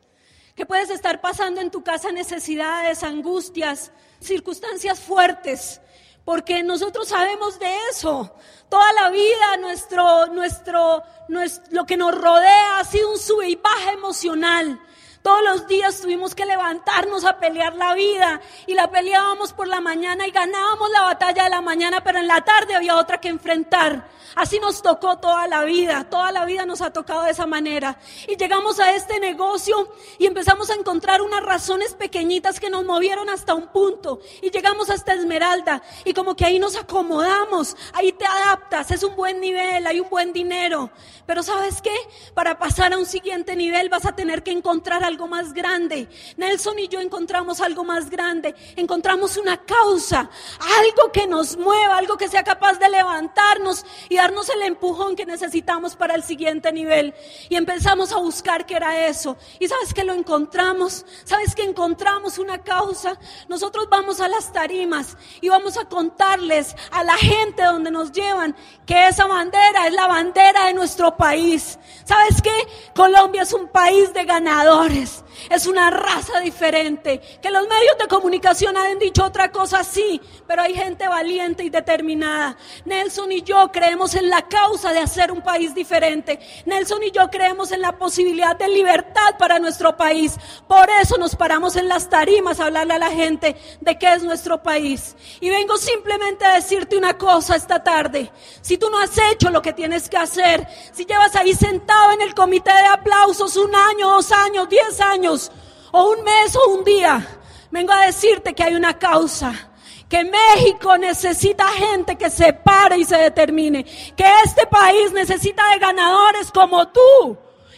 Que 0.55 0.65
puedes 0.65 0.89
estar 0.89 1.21
pasando 1.21 1.61
en 1.61 1.69
tu 1.69 1.83
casa 1.83 2.11
necesidades, 2.11 3.03
angustias, 3.03 3.91
circunstancias 4.19 4.99
fuertes, 4.99 5.79
porque 6.25 6.63
nosotros 6.63 7.09
sabemos 7.09 7.59
de 7.59 7.75
eso. 7.91 8.35
Toda 8.67 8.91
la 8.93 9.11
vida 9.11 9.57
nuestro, 9.57 10.27
nuestro, 10.27 11.03
nuestro, 11.27 11.65
lo 11.71 11.85
que 11.85 11.97
nos 11.97 12.15
rodea 12.15 12.79
ha 12.79 12.83
sido 12.83 13.11
un 13.11 13.19
sube 13.19 13.49
y 13.49 13.55
baja 13.55 13.91
emocional. 13.91 14.79
Todos 15.23 15.41
los 15.41 15.67
días 15.67 16.01
tuvimos 16.01 16.35
que 16.35 16.45
levantarnos 16.45 17.23
a 17.23 17.39
pelear 17.39 17.75
la 17.75 17.93
vida 17.93 18.41
y 18.67 18.73
la 18.73 18.91
peleábamos 18.91 19.53
por 19.53 19.69
la 19.69 19.79
mañana 19.79 20.27
y 20.27 20.31
ganábamos 20.31 20.91
la 20.91 21.03
batalla 21.03 21.45
de 21.45 21.49
la 21.49 21.61
mañana, 21.61 22.03
pero 22.03 22.19
en 22.19 22.27
la 22.27 22.41
tarde 22.41 22.75
había 22.75 22.97
otra 22.97 23.21
que 23.21 23.29
enfrentar. 23.29 24.09
Así 24.35 24.59
nos 24.59 24.81
tocó 24.81 25.19
toda 25.19 25.47
la 25.47 25.63
vida, 25.63 26.09
toda 26.09 26.33
la 26.33 26.43
vida 26.43 26.65
nos 26.65 26.81
ha 26.81 26.91
tocado 26.91 27.23
de 27.23 27.31
esa 27.31 27.45
manera. 27.45 27.97
Y 28.27 28.35
llegamos 28.35 28.81
a 28.81 28.91
este 28.95 29.21
negocio 29.21 29.93
y 30.17 30.25
empezamos 30.25 30.69
a 30.69 30.73
encontrar 30.73 31.21
unas 31.21 31.41
razones 31.41 31.93
pequeñitas 31.93 32.59
que 32.59 32.69
nos 32.69 32.83
movieron 32.83 33.29
hasta 33.29 33.53
un 33.53 33.67
punto. 33.67 34.19
Y 34.41 34.51
llegamos 34.51 34.89
hasta 34.89 35.13
Esmeralda 35.13 35.83
y 36.03 36.13
como 36.13 36.35
que 36.35 36.45
ahí 36.45 36.59
nos 36.59 36.75
acomodamos, 36.75 37.77
ahí 37.93 38.11
te 38.11 38.25
adaptas, 38.25 38.91
es 38.91 39.03
un 39.03 39.15
buen 39.15 39.39
nivel, 39.39 39.87
hay 39.87 40.01
un 40.01 40.09
buen 40.09 40.33
dinero. 40.33 40.89
Pero 41.25 41.43
sabes 41.43 41.81
qué? 41.81 41.95
Para 42.33 42.59
pasar 42.59 42.91
a 42.91 42.97
un 42.97 43.05
siguiente 43.05 43.55
nivel 43.55 43.87
vas 43.87 44.05
a 44.05 44.15
tener 44.15 44.43
que 44.43 44.51
encontrar 44.51 45.03
algo 45.03 45.12
más 45.27 45.53
grande. 45.53 46.09
Nelson 46.37 46.79
y 46.79 46.87
yo 46.87 46.99
encontramos 46.99 47.61
algo 47.61 47.83
más 47.83 48.09
grande. 48.09 48.55
Encontramos 48.75 49.37
una 49.37 49.57
causa, 49.57 50.29
algo 50.59 51.11
que 51.11 51.27
nos 51.27 51.55
mueva, 51.55 51.97
algo 51.97 52.17
que 52.17 52.27
sea 52.27 52.43
capaz 52.43 52.79
de 52.79 52.89
levantarnos 52.89 53.85
y 54.09 54.17
darnos 54.17 54.49
el 54.49 54.63
empujón 54.63 55.15
que 55.15 55.25
necesitamos 55.25 55.95
para 55.95 56.15
el 56.15 56.23
siguiente 56.23 56.71
nivel. 56.71 57.13
Y 57.49 57.55
empezamos 57.55 58.11
a 58.11 58.17
buscar 58.17 58.65
qué 58.65 58.75
era 58.75 59.07
eso. 59.07 59.37
Y 59.59 59.67
sabes 59.67 59.93
que 59.93 60.03
lo 60.03 60.13
encontramos. 60.13 61.05
Sabes 61.23 61.55
que 61.55 61.63
encontramos 61.63 62.37
una 62.39 62.57
causa. 62.57 63.17
Nosotros 63.47 63.87
vamos 63.89 64.19
a 64.19 64.27
las 64.27 64.51
tarimas 64.51 65.17
y 65.41 65.49
vamos 65.49 65.77
a 65.77 65.85
contarles 65.85 66.75
a 66.91 67.03
la 67.03 67.15
gente 67.17 67.63
donde 67.63 67.91
nos 67.91 68.11
llevan 68.11 68.55
que 68.85 69.07
esa 69.07 69.27
bandera 69.27 69.87
es 69.87 69.93
la 69.93 70.07
bandera 70.07 70.65
de 70.65 70.73
nuestro 70.73 71.15
país. 71.15 71.77
¿Sabes 72.03 72.41
qué? 72.41 72.51
Colombia 72.95 73.43
es 73.43 73.53
un 73.53 73.67
país 73.67 74.13
de 74.13 74.25
ganadores. 74.25 75.02
Es 75.49 75.67
una 75.67 75.89
raza 75.89 76.39
diferente. 76.39 77.21
Que 77.41 77.51
los 77.51 77.67
medios 77.67 77.97
de 77.99 78.07
comunicación 78.07 78.77
han 78.77 78.99
dicho 78.99 79.23
otra 79.23 79.51
cosa, 79.51 79.83
sí, 79.83 80.21
pero 80.47 80.61
hay 80.61 80.73
gente 80.73 81.07
valiente 81.07 81.63
y 81.63 81.69
determinada. 81.69 82.57
Nelson 82.85 83.31
y 83.31 83.41
yo 83.41 83.71
creemos 83.71 84.15
en 84.15 84.29
la 84.29 84.43
causa 84.43 84.93
de 84.93 84.99
hacer 84.99 85.31
un 85.31 85.41
país 85.41 85.73
diferente. 85.73 86.39
Nelson 86.65 87.03
y 87.03 87.11
yo 87.11 87.29
creemos 87.29 87.71
en 87.71 87.81
la 87.81 87.97
posibilidad 87.97 88.55
de 88.55 88.67
libertad 88.67 89.37
para 89.37 89.59
nuestro 89.59 89.95
país. 89.97 90.35
Por 90.67 90.89
eso 91.01 91.17
nos 91.17 91.35
paramos 91.35 91.75
en 91.75 91.87
las 91.87 92.09
tarimas 92.09 92.59
a 92.59 92.65
hablarle 92.65 92.93
a 92.93 92.99
la 92.99 93.11
gente 93.11 93.55
de 93.81 93.97
qué 93.97 94.13
es 94.13 94.23
nuestro 94.23 94.61
país. 94.61 95.15
Y 95.39 95.49
vengo 95.49 95.77
simplemente 95.77 96.45
a 96.45 96.55
decirte 96.55 96.97
una 96.97 97.17
cosa 97.17 97.55
esta 97.55 97.83
tarde. 97.83 98.31
Si 98.61 98.77
tú 98.77 98.89
no 98.89 98.99
has 98.99 99.17
hecho 99.31 99.49
lo 99.49 99.61
que 99.61 99.73
tienes 99.73 100.09
que 100.09 100.17
hacer, 100.17 100.67
si 100.91 101.05
llevas 101.05 101.35
ahí 101.35 101.53
sentado 101.53 102.11
en 102.13 102.21
el 102.21 102.33
comité 102.33 102.71
de 102.71 102.87
aplausos 102.87 103.55
un 103.57 103.73
año, 103.75 104.09
dos 104.09 104.31
años, 104.31 104.69
diez 104.69 104.92
años, 104.99 105.51
o 105.91 106.09
un 106.09 106.23
mes 106.23 106.55
o 106.55 106.69
un 106.71 106.83
día, 106.83 107.25
vengo 107.71 107.93
a 107.93 108.05
decirte 108.05 108.53
que 108.53 108.63
hay 108.63 108.75
una 108.75 108.97
causa 108.97 109.69
que 110.13 110.23
México 110.23 110.95
necesita 110.95 111.67
gente 111.69 112.15
que 112.15 112.29
se 112.29 112.53
pare 112.53 112.99
y 112.99 113.03
se 113.03 113.17
determine, 113.17 113.83
que 113.83 114.25
este 114.45 114.67
país 114.67 115.11
necesita 115.11 115.67
de 115.69 115.79
ganadores 115.79 116.51
como 116.51 116.87
tú, 116.89 117.35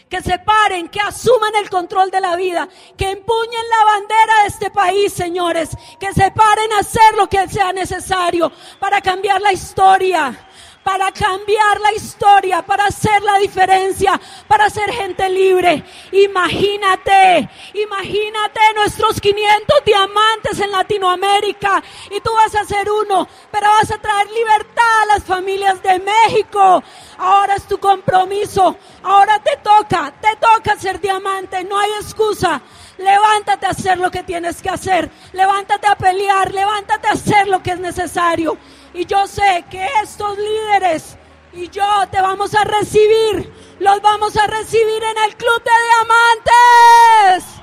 que 0.10 0.22
se 0.22 0.38
paren, 0.40 0.90
que 0.90 1.00
asuman 1.00 1.56
el 1.56 1.70
control 1.70 2.12
de 2.12 2.20
la 2.20 2.36
vida, 2.36 2.68
que 2.98 3.10
empuñen 3.10 3.70
la 3.70 3.86
bandera 3.86 4.42
de 4.42 4.48
este 4.48 4.70
país, 4.70 5.14
señores, 5.14 5.70
que 5.98 6.12
se 6.14 6.30
paren 6.32 6.74
a 6.74 6.80
hacer 6.80 7.16
lo 7.16 7.30
que 7.30 7.48
sea 7.48 7.72
necesario 7.72 8.52
para 8.80 9.00
cambiar 9.00 9.42
la 9.42 9.54
historia 9.54 10.38
para 10.86 11.12
cambiar 11.12 11.82
la 11.82 11.94
historia, 11.94 12.62
para 12.62 12.86
hacer 12.86 13.20
la 13.24 13.40
diferencia, 13.40 14.22
para 14.48 14.70
ser 14.70 14.92
gente 14.92 15.28
libre. 15.28 15.84
Imagínate, 16.12 17.50
imagínate 17.74 18.60
nuestros 18.76 19.20
500 19.20 19.84
diamantes 19.84 20.60
en 20.60 20.72
Latinoamérica 20.72 21.84
y 22.12 22.22
tú 22.22 22.30
vas 22.36 22.54
a 22.54 22.66
ser 22.66 22.88
uno, 22.92 23.28
pero 23.50 23.68
vas 23.68 23.90
a 23.90 23.98
traer 23.98 24.30
libertad 24.30 25.02
a 25.02 25.06
las 25.08 25.24
familias 25.24 25.82
de 25.82 26.00
México. 26.00 26.84
Ahora 27.18 27.56
es 27.56 27.68
tu 27.68 27.80
compromiso, 27.80 28.78
ahora 29.02 29.40
te 29.40 29.58
toca, 29.58 30.14
te 30.22 30.36
toca 30.36 30.78
ser 30.78 31.02
diamante, 31.02 31.64
no 31.64 31.80
hay 31.80 31.90
excusa. 32.00 32.62
Levántate 33.00 33.66
a 33.66 33.72
hacer 33.72 33.98
lo 33.98 34.10
que 34.10 34.24
tienes 34.24 34.62
que 34.62 34.70
hacer. 34.70 35.12
Levántate 35.34 35.88
a 35.88 35.96
pelear. 35.96 36.54
Levántate 36.54 37.08
a 37.08 37.12
hacer 37.12 37.48
lo 37.48 37.62
que 37.62 37.72
es 37.72 37.80
necesario. 37.80 38.58
Y 38.96 39.06
yo 39.06 39.28
sé 39.28 39.66
que 39.70 39.86
estos 40.02 40.38
líderes 40.38 41.18
y 41.52 41.70
yo 41.70 41.86
te 42.10 42.22
vamos 42.22 42.56
a 42.56 42.64
recibir. 42.64 43.52
Los 43.80 44.02
vamos 44.02 44.38
a 44.38 44.48
recibir 44.48 45.04
en 45.04 45.18
el 45.26 45.36
Club 45.36 45.62
de 45.64 45.72
Diamantes. 45.90 47.56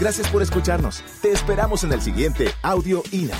Gracias 0.00 0.28
por 0.28 0.40
escucharnos. 0.40 1.04
Te 1.20 1.30
esperamos 1.30 1.84
en 1.84 1.92
el 1.92 2.00
siguiente 2.00 2.54
Audio 2.62 3.02
INA. 3.12 3.36